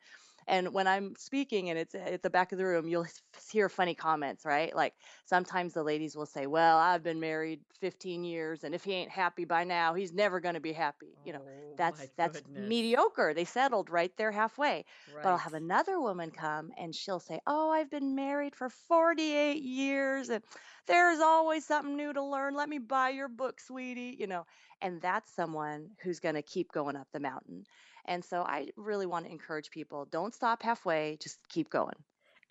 [0.47, 3.07] And when I'm speaking and it's at the back of the room, you'll
[3.51, 4.75] hear funny comments, right?
[4.75, 4.93] Like
[5.25, 9.11] sometimes the ladies will say, "Well, I've been married 15 years, and if he ain't
[9.11, 12.55] happy by now, he's never going to be happy." You know, oh that's that's goodness.
[12.55, 13.33] mediocre.
[13.33, 14.85] They settled right there halfway.
[15.21, 19.63] But I'll have another woman come and she'll say, "Oh, I've been married for 48
[19.63, 20.43] years, and
[20.87, 22.55] there's always something new to learn.
[22.55, 24.45] Let me buy your book, sweetie." You know,
[24.83, 27.65] and that's someone who's going to keep going up the mountain.
[28.05, 31.17] And so I really want to encourage people: don't stop halfway.
[31.21, 31.95] Just keep going.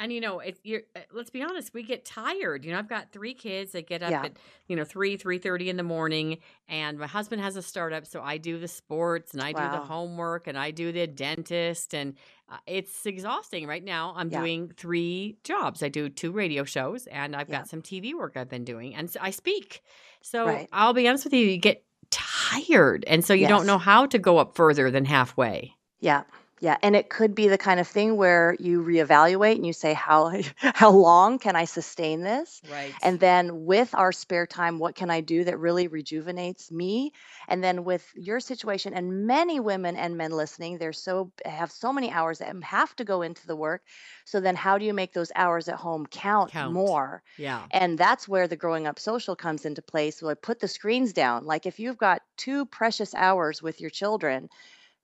[0.00, 2.64] And you know, if you're, uh, let's be honest, we get tired.
[2.64, 4.24] You know, I've got three kids that get up Yeah.
[4.24, 8.06] at you know three, three thirty in the morning, and my husband has a startup,
[8.06, 11.94] so I do the sports and I do the homework and I do the dentist,
[11.94, 12.16] and
[12.48, 13.66] uh, it's exhausting.
[13.68, 14.38] Right now, I'm Yeah.
[14.40, 15.82] doing three jobs.
[15.84, 17.50] I do two radio shows, and I've Yeah.
[17.50, 19.82] got some TV work I've been doing, and I speak.
[20.20, 20.70] So Right.
[20.72, 24.18] I'll be honest with you, you get tired, and so you don't know how to
[24.18, 25.74] go up further than halfway.
[26.00, 26.22] Yeah.
[26.62, 29.94] Yeah, and it could be the kind of thing where you reevaluate and you say
[29.94, 32.62] how how long can I sustain this?
[32.70, 32.94] Right.
[33.02, 37.14] And then with our spare time, what can I do that really rejuvenates me?
[37.48, 41.92] And then with your situation and many women and men listening, they're so have so
[41.92, 43.82] many hours that have to go into the work.
[44.24, 46.72] So then how do you make those hours at home count, Count.
[46.74, 47.24] more?
[47.38, 47.66] Yeah.
[47.72, 50.20] And that's where the growing up social comes into place.
[50.20, 51.44] So I put the screens down.
[51.44, 54.48] Like if you've got two precious hours with your children,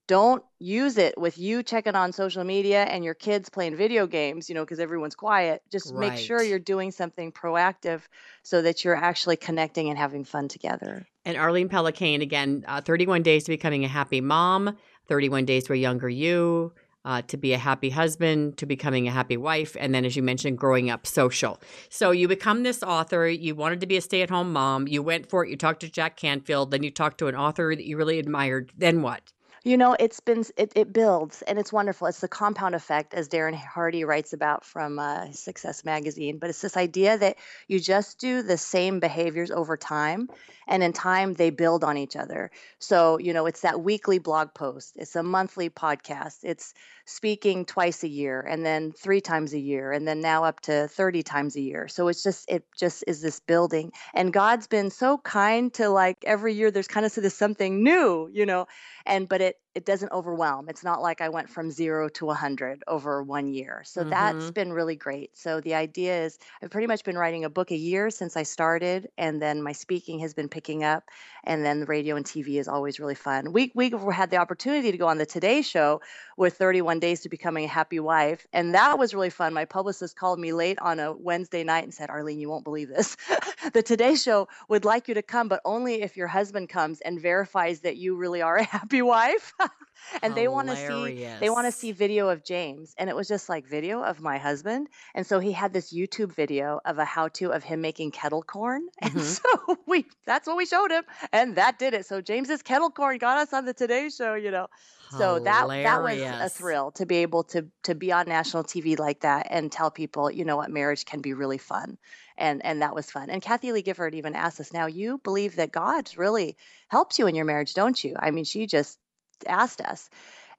[0.09, 4.49] don't use it with you checking on social media and your kids playing video games,
[4.49, 5.61] you know, because everyone's quiet.
[5.71, 8.01] Just make sure you're doing something proactive
[8.41, 11.05] so that you're actually connecting and having fun together.
[11.25, 14.75] And Arlene Pellicane, again, uh, 31 days to becoming a happy mom,
[15.07, 16.73] 31 days to a younger you,
[17.05, 20.23] uh, to be a happy husband, to becoming a happy wife, and then, as you
[20.23, 21.61] mentioned, growing up social.
[21.89, 23.27] So you become this author.
[23.27, 24.87] You wanted to be a stay at home mom.
[24.87, 25.51] You went for it.
[25.51, 26.71] You talked to Jack Canfield.
[26.71, 28.71] Then you talked to an author that you really admired.
[28.75, 29.21] Then what?
[29.69, 32.07] You know, it's been it, it builds and it's wonderful.
[32.07, 36.39] It's the compound effect, as Darren Hardy writes about from uh, Success Magazine.
[36.39, 40.27] But it's this idea that you just do the same behaviors over time,
[40.67, 42.49] and in time they build on each other.
[42.79, 46.73] So you know, it's that weekly blog post, it's a monthly podcast, it's
[47.09, 50.87] speaking twice a year, and then three times a year, and then now up to
[50.87, 51.87] thirty times a year.
[51.87, 56.23] So it's just it just is this building, and God's been so kind to like
[56.25, 56.71] every year.
[56.71, 58.67] There's kind of this something new, you know
[59.05, 62.83] and but it it doesn't overwhelm it's not like i went from zero to 100
[62.87, 64.51] over one year so that's Mhm.
[64.51, 65.37] been really great.
[65.37, 68.43] So the idea is i've pretty much been writing a book a year since i
[68.43, 71.09] started and then my speaking has been picking up
[71.43, 73.51] and then the radio and tv is always really fun.
[73.53, 76.01] We we had the opportunity to go on the today show
[76.37, 79.53] with 31 days to becoming a happy wife and that was really fun.
[79.53, 82.89] My publicist called me late on a wednesday night and said arlene you won't believe
[82.89, 83.15] this.
[83.73, 87.19] The today show would like you to come but only if your husband comes and
[87.21, 89.53] verifies that you really are a happy wife
[90.23, 93.27] and they want to see they want to see video of james and it was
[93.27, 97.05] just like video of my husband and so he had this youtube video of a
[97.05, 99.21] how to of him making kettle corn and Mhm.
[99.21, 103.17] so we that's what we showed him and that did it so james's kettle corn
[103.17, 104.67] got us on the today show you know
[105.07, 108.95] so that that was a thrill to be able to to be on national TV
[108.95, 111.97] like that and tell people, you know what, marriage can be really fun.
[112.37, 113.29] And and that was fun.
[113.29, 116.57] And Kathie Lee Gifford even asked us, now you believe that God really
[116.89, 118.15] helps you in your marriage, don't you?
[118.19, 118.99] I mean, she just
[119.47, 120.09] asked us.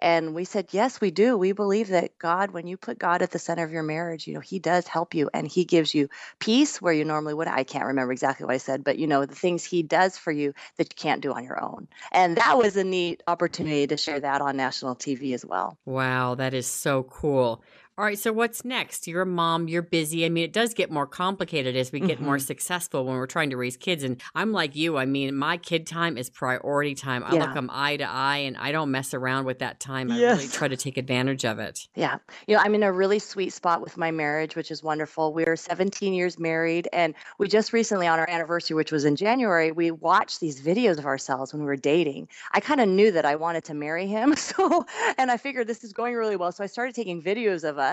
[0.02, 1.36] And we said, yes, we do.
[1.36, 4.32] We believe that God, when you put God at the center of your marriage, you
[4.32, 6.08] know, He does help you and He gives you
[6.38, 7.48] peace where you normally would.
[7.48, 10.32] I can't remember exactly what I said, but you know, the things He does for
[10.32, 11.86] you that you can't do on your own.
[12.12, 15.76] And that was a neat opportunity to share that on national TV as well.
[15.84, 17.62] Wow, that is so cool.
[17.99, 19.07] All right, so what's next?
[19.07, 20.24] You're a mom, you're busy.
[20.24, 22.47] I mean, it does get more complicated as we get more Mhm.
[22.47, 24.03] successful when we're trying to raise kids.
[24.03, 24.97] And I'm like you.
[24.97, 27.22] I mean, my kid time is priority time.
[27.26, 30.11] I look them eye to eye and I don't mess around with that time.
[30.11, 31.88] I really try to take advantage of it.
[31.95, 32.16] Yeah.
[32.47, 35.34] You know, I'm in a really sweet spot with my marriage, which is wonderful.
[35.34, 39.72] We're 17 years married, and we just recently, on our anniversary, which was in January,
[39.72, 42.28] we watched these videos of ourselves when we were dating.
[42.53, 44.34] I kind of knew that I wanted to marry him.
[44.51, 44.86] So,
[45.18, 46.51] and I figured this is going really well.
[46.51, 47.89] So I started taking videos of us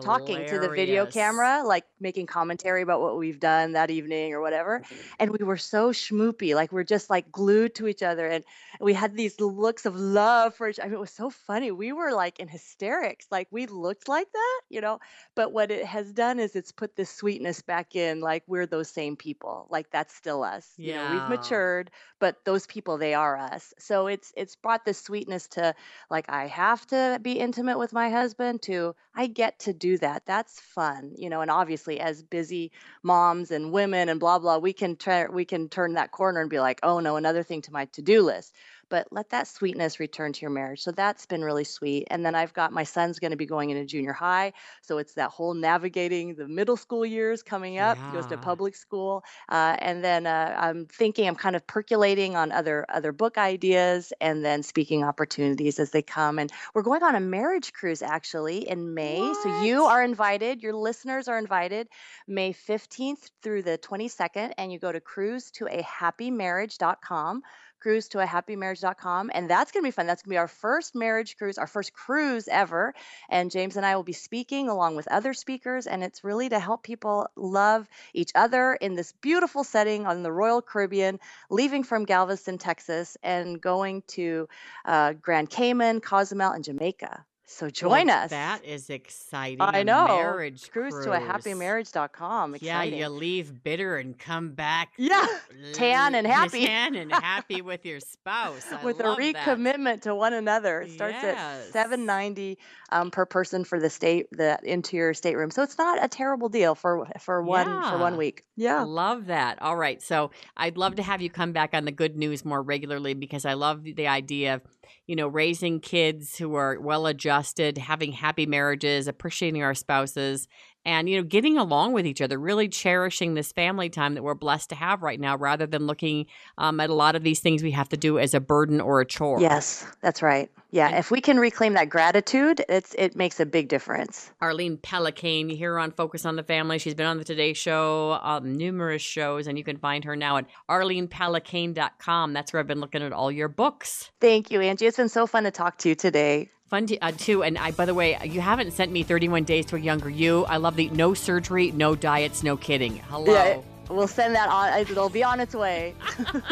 [0.00, 4.40] talking to the video camera, like making commentary about what we've done that evening or
[4.40, 4.80] whatever.
[4.80, 5.14] Mm-hmm.
[5.20, 8.26] And we were so schmoopy, like we're just like glued to each other.
[8.26, 8.44] And
[8.80, 11.70] we had these looks of love for each I mean, it was so funny.
[11.70, 13.26] We were like in hysterics.
[13.30, 14.98] Like we looked like that, you know.
[15.34, 18.90] But what it has done is it's put this sweetness back in, like we're those
[18.90, 19.66] same people.
[19.70, 20.72] Like that's still us.
[20.76, 23.74] You know, we've matured, but those people, they are us.
[23.78, 25.74] So it's it's brought this sweetness to
[26.10, 30.26] like I have to be intimate with my husband to I get to do that.
[30.26, 31.40] That's fun, you know.
[31.40, 35.68] And obviously, as busy moms and women and blah blah, we can try we can
[35.68, 38.54] turn that corner and be like, oh no, another thing to my to do list.
[38.92, 40.82] But let that sweetness return to your marriage.
[40.82, 42.06] So that's been really sweet.
[42.10, 44.52] And then I've got my son's going to be going into junior high.
[44.82, 47.96] So it's that whole navigating the middle school years coming up.
[47.96, 49.24] He goes to public school.
[49.48, 54.12] Uh, and then uh, I'm thinking, I'm kind of percolating on other other book ideas
[54.20, 56.38] and then speaking opportunities as they come.
[56.38, 59.32] And we're going on a marriage cruise actually in May.
[59.42, 60.62] So you are invited.
[60.62, 61.88] Your listeners are invited
[62.28, 64.52] May 15th through the 22nd.
[64.58, 67.40] And you go to cruise to a happymarriage.com
[67.82, 70.06] cruise to a happymarriage.com and that's going to be fun.
[70.06, 72.94] That's going to be our first marriage cruise our first cruise ever
[73.28, 76.58] and james and i will be speaking along with other speakers and it's really to
[76.58, 81.18] help people love each other in this beautiful setting on the royal caribbean
[81.50, 84.48] leaving from galveston texas and going to
[84.84, 89.60] uh, grand cayman cozumel and jamaica so join Well, us That is exciting.
[89.60, 91.30] i a know Marriage cruise, to a cruise.
[91.44, 94.90] happymarriage.com Yeah, exciting you leave bitter and come back.
[94.96, 95.26] Yeah,
[95.72, 96.66] tan and l- happy.
[96.66, 98.70] Tan and happy with your spouse.
[98.72, 99.34] I with a love that.
[99.34, 100.82] recommitment to one another.
[100.82, 102.58] It starts at seven ninety
[102.90, 105.50] um, per person for the state the interior stateroom.
[105.50, 108.18] So it's not a terrible deal for for one for one Yeah.
[108.18, 108.44] week.
[108.56, 108.82] Yeah.
[108.82, 109.60] Love that.
[109.62, 110.00] All right.
[110.02, 113.44] So I'd love to have you come back on the good news more regularly because
[113.44, 114.62] I love the idea of,
[115.06, 120.48] you know, raising kids who are well adjusted, having happy marriages, appreciating our spouses,
[120.84, 124.34] and, you know, getting along with each other, really cherishing this family time that we're
[124.34, 126.26] blessed to have right now rather than looking
[126.58, 129.00] um, at a lot of these things we have to do as a burden or
[129.00, 129.40] a chore.
[129.40, 130.50] Yes, that's right.
[130.70, 134.30] Yeah, if we can reclaim that gratitude, it's it makes a big difference.
[134.40, 136.78] Arlene Pellicane, you hear her on Focus on the Family.
[136.78, 140.38] She's been on the Today Show, um, numerous shows, and you can find her now
[140.38, 142.32] at arlenepellicane.com.
[142.32, 144.10] That's where I've been looking at all your books.
[144.18, 144.86] Thank you, Angie.
[144.86, 146.48] It's been so fun to talk to you today.
[146.72, 147.42] Fun to, uh, too.
[147.42, 150.46] And I, by the way, you haven't sent me 31 Days to a Younger You.
[150.46, 152.96] I love the no surgery, no diets, no kidding.
[152.96, 153.30] Hello.
[153.30, 153.60] Yeah,
[153.90, 154.80] we'll send that on.
[154.80, 155.94] It'll be on its way.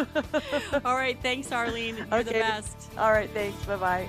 [0.85, 1.17] all right.
[1.23, 1.97] Thanks, Arlene.
[1.97, 2.91] You're the best.
[2.99, 3.31] All right.
[3.31, 3.65] Thanks.
[3.65, 4.09] Bye bye.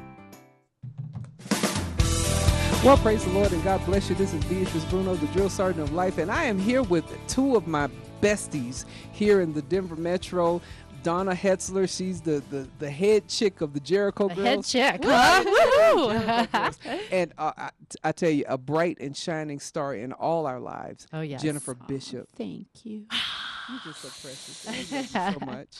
[2.83, 4.15] Well, praise the Lord and God bless you.
[4.15, 7.55] This is Beatrice Bruno, the drill sergeant of life, and I am here with two
[7.55, 7.89] of my
[8.21, 10.61] besties here in the Denver Metro.
[11.07, 14.73] Donna Hetzler, she's the, the, the head chick of the Jericho The Girls.
[14.73, 16.73] head chick, huh?
[17.11, 17.69] And uh, I,
[18.03, 21.07] I tell you, a bright and shining star in all our lives.
[21.13, 21.41] Oh, yes.
[21.41, 22.27] Jennifer Bishop.
[22.35, 23.05] Thank you.
[23.69, 24.65] You're just so precious.
[24.65, 25.77] Love you so much.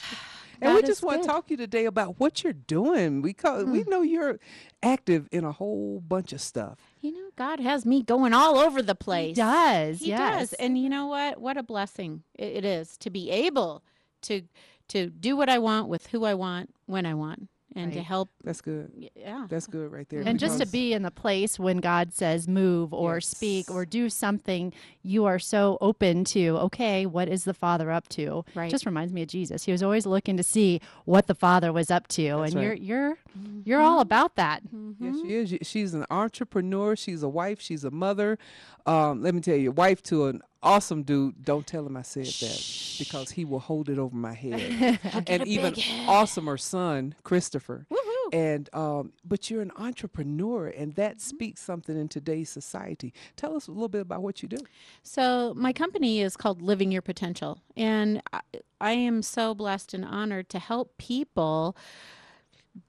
[0.61, 3.21] And we just want to talk to you today about what you're doing.
[3.21, 4.39] We call, we know you're
[4.82, 6.80] active in a whole bunch of stuff.
[7.01, 9.36] You know, God has me going all over the place.
[9.36, 10.51] He does, He yes.
[10.51, 10.53] does.
[10.53, 11.41] And you know what?
[11.41, 13.84] What a blessing it is to be able
[14.23, 14.43] to
[14.90, 18.30] to do what I want with who I want when I want and to help.
[18.44, 19.10] That's good.
[19.16, 19.46] Yeah.
[19.50, 20.24] That's good right there.
[20.26, 24.10] And just to be in the place when God says move or speak or do
[24.10, 24.74] something,
[25.04, 28.44] you are so open to, okay, what is the Father up to?
[28.56, 28.72] Right.
[28.72, 29.64] Just reminds me of Jesus.
[29.64, 32.38] He was always looking to see what the Father was up to.
[32.38, 32.82] That's and right.
[32.82, 33.18] you're you're
[33.64, 34.64] you're all about that.
[35.00, 35.68] Yes, she is.
[35.68, 36.96] She's an entrepreneur.
[36.96, 37.62] She's a wife.
[37.62, 38.40] She's a mother.
[38.86, 41.43] Um, let me tell you, wife to an awesome dude.
[41.43, 44.99] Don't tell him I said that because he will hold it over my head.
[45.28, 47.86] And even awesomer son, Christopher.
[48.34, 53.14] And um, but you're an entrepreneur, and that speaks something in today's society.
[53.38, 54.58] Tell us a little bit about what you do.
[55.01, 58.41] So my company is called Living Your Potential, and I,
[58.82, 61.78] I am so blessed and honored to help people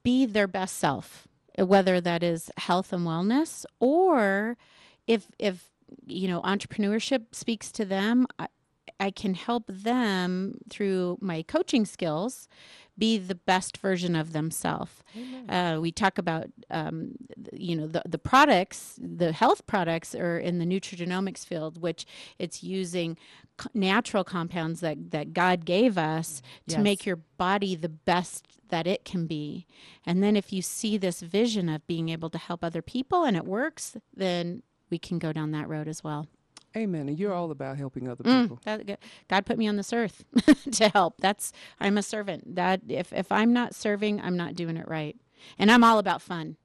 [0.03, 4.57] be their best self, whether that is health and wellness or
[5.07, 5.71] if if
[6.07, 8.49] you know entrepreneurship speaks to them, I,
[9.01, 12.49] I can help them through my coaching skills
[12.99, 15.05] be the best version of themselves.
[15.49, 17.13] Uh, we talk about, um,
[17.53, 22.05] you know, the, the products, the health products are in the nutrigenomics field, which
[22.39, 23.17] it's using
[23.73, 29.05] natural compounds that, that God gave us to make your body the best that it
[29.05, 29.67] can be.
[30.05, 33.37] And then if you see this vision of being able to help other people and
[33.37, 36.27] it works, then we can go down that road as well.
[36.77, 37.09] Amen.
[37.09, 38.61] And you're all about helping other Mm, people.
[38.65, 40.25] that, God put me on this earth
[40.73, 41.15] to help.
[41.19, 42.55] That's I'm a servant.
[42.57, 45.17] That if if I'm not serving, I'm not doing it right.
[45.59, 46.57] And I'm all about fun.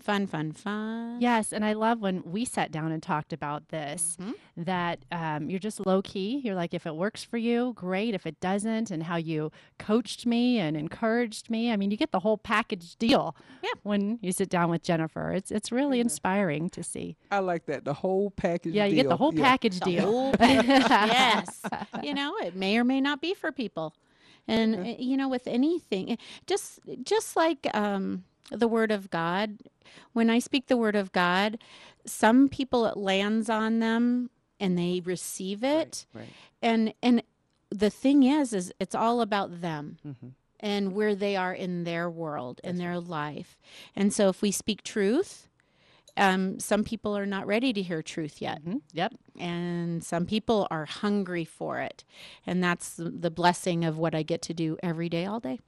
[0.00, 1.20] Fun, fun, fun.
[1.20, 4.62] Yes, and I love when we sat down and talked about this Mm-hmm.
[4.64, 6.40] that um, you're just low key.
[6.44, 8.14] You're like, if it works for you, great.
[8.14, 11.72] If it doesn't, and how you coached me and encouraged me.
[11.72, 13.34] I mean, you get the whole package deal.
[13.62, 13.70] Yeah.
[13.82, 17.16] When you sit down with Jennifer, it's it's really inspiring to see.
[17.30, 17.84] I like that.
[17.84, 19.42] The whole package Yeah, you get the whole Yeah.
[19.42, 20.02] package The deal.
[20.04, 20.66] whole package,
[21.10, 21.60] yes.
[22.02, 23.94] You know, it may or may not be for people.
[24.46, 29.58] And uh, you know, with anything, eh, just just like um, the word of God,
[30.12, 31.58] when I speak the word of God,
[32.06, 34.30] some people it lands on them
[34.60, 36.06] and they receive it.
[36.14, 36.28] Right.
[36.62, 37.22] And and
[37.70, 40.32] the thing is, is it's all about them Mhm.
[40.60, 43.58] and where they are in their world, in their life.
[43.94, 45.48] And so if we speak truth,
[46.16, 48.60] um, some people are not ready to hear truth yet.
[48.92, 49.14] Yep.
[49.38, 52.02] And some people are hungry for it.
[52.46, 55.60] And that's the blessing of what I get to do every day, all day.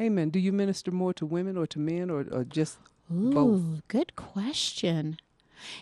[0.00, 0.30] Amen.
[0.30, 2.78] Do you minister more to women or to men or, or just
[3.10, 3.60] both?
[3.60, 5.18] Ooh, good question.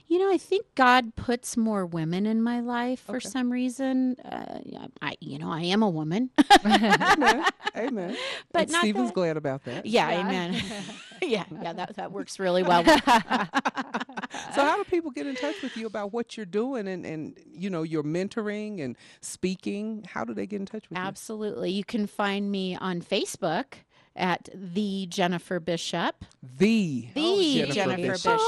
[0.08, 4.16] You know, I think God puts more women in my life for some reason.
[4.24, 6.30] Uh, I, you know, I am a woman.
[6.64, 7.44] Amen.
[7.76, 8.16] Amen.
[8.52, 9.86] But and not Stephen's that- glad about that.
[9.86, 10.60] Yeah, amen.
[11.22, 12.84] yeah, yeah, that, that works really well.
[12.84, 17.38] So how do people get in touch with you about what you're doing and, and
[17.52, 20.04] you know, your mentoring and speaking?
[20.08, 21.04] How do they get in touch with you?
[21.04, 21.70] Absolutely.
[21.70, 23.74] You can find me on Facebook
[24.18, 26.24] at the Jennifer Bishop.
[26.42, 26.58] you?
[26.58, 28.38] The The Jennifer Jennifer, Bishop.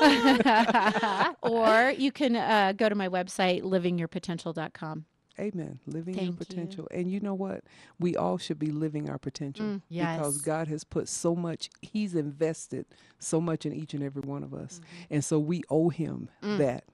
[0.00, 1.36] Bishop.
[1.42, 5.04] or you can uh, go to my website, livingyourpotential.com.
[5.38, 5.78] Amen.
[5.86, 6.44] Living your Thank you.
[6.46, 6.88] potential.
[6.90, 7.64] And you know what?
[7.98, 9.64] We all should be living our potential.
[9.64, 10.38] Mm, Because.
[10.42, 12.84] God has put so much, He's invested
[13.18, 14.80] so much in each and every one of us.
[14.82, 15.14] Mm-hmm.
[15.14, 16.58] And so we owe Him Mm.
[16.58, 16.84] that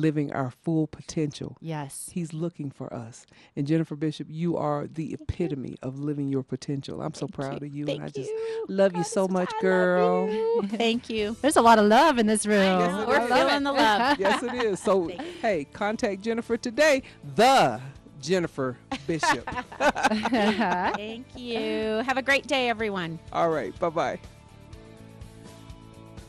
[0.00, 1.56] living our full potential.
[1.60, 2.10] Yes.
[2.12, 3.26] He's looking for us.
[3.56, 7.02] And Jennifer Bishop, you are the epitome of living your potential.
[7.02, 7.86] I'm so proud of you.
[7.88, 8.30] and I just
[8.68, 10.28] love you so much, girl.
[10.68, 11.36] Thank you.
[11.40, 12.80] There's a lot of love in this room.
[12.80, 14.18] Yes, We're feeling the love.
[14.20, 14.80] yes, it is.
[14.80, 15.08] So,
[15.42, 17.02] hey, contact Jennifer today,
[17.34, 17.80] the
[18.20, 18.76] Jennifer
[19.06, 19.48] Bishop.
[19.78, 22.02] Thank you.
[22.06, 23.18] Have a great day, everyone.
[23.32, 23.78] All right.
[23.78, 24.20] Bye bye.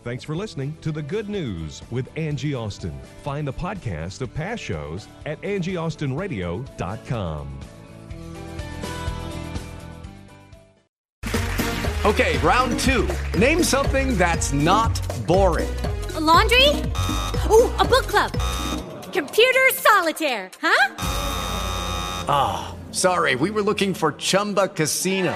[0.07, 2.97] Thanks for listening to The Good News with Angie Austin.
[3.23, 7.59] Find the podcast of past shows at angieaustinradio.com.
[12.05, 13.09] Okay, round two.
[13.37, 14.97] Name something that's not
[15.27, 15.75] boring.
[16.15, 16.69] A laundry?
[17.49, 18.31] Ooh, a book club.
[19.11, 20.95] Computer solitaire, huh?
[22.29, 25.35] Ah, sorry, we were looking for Chumba Casino.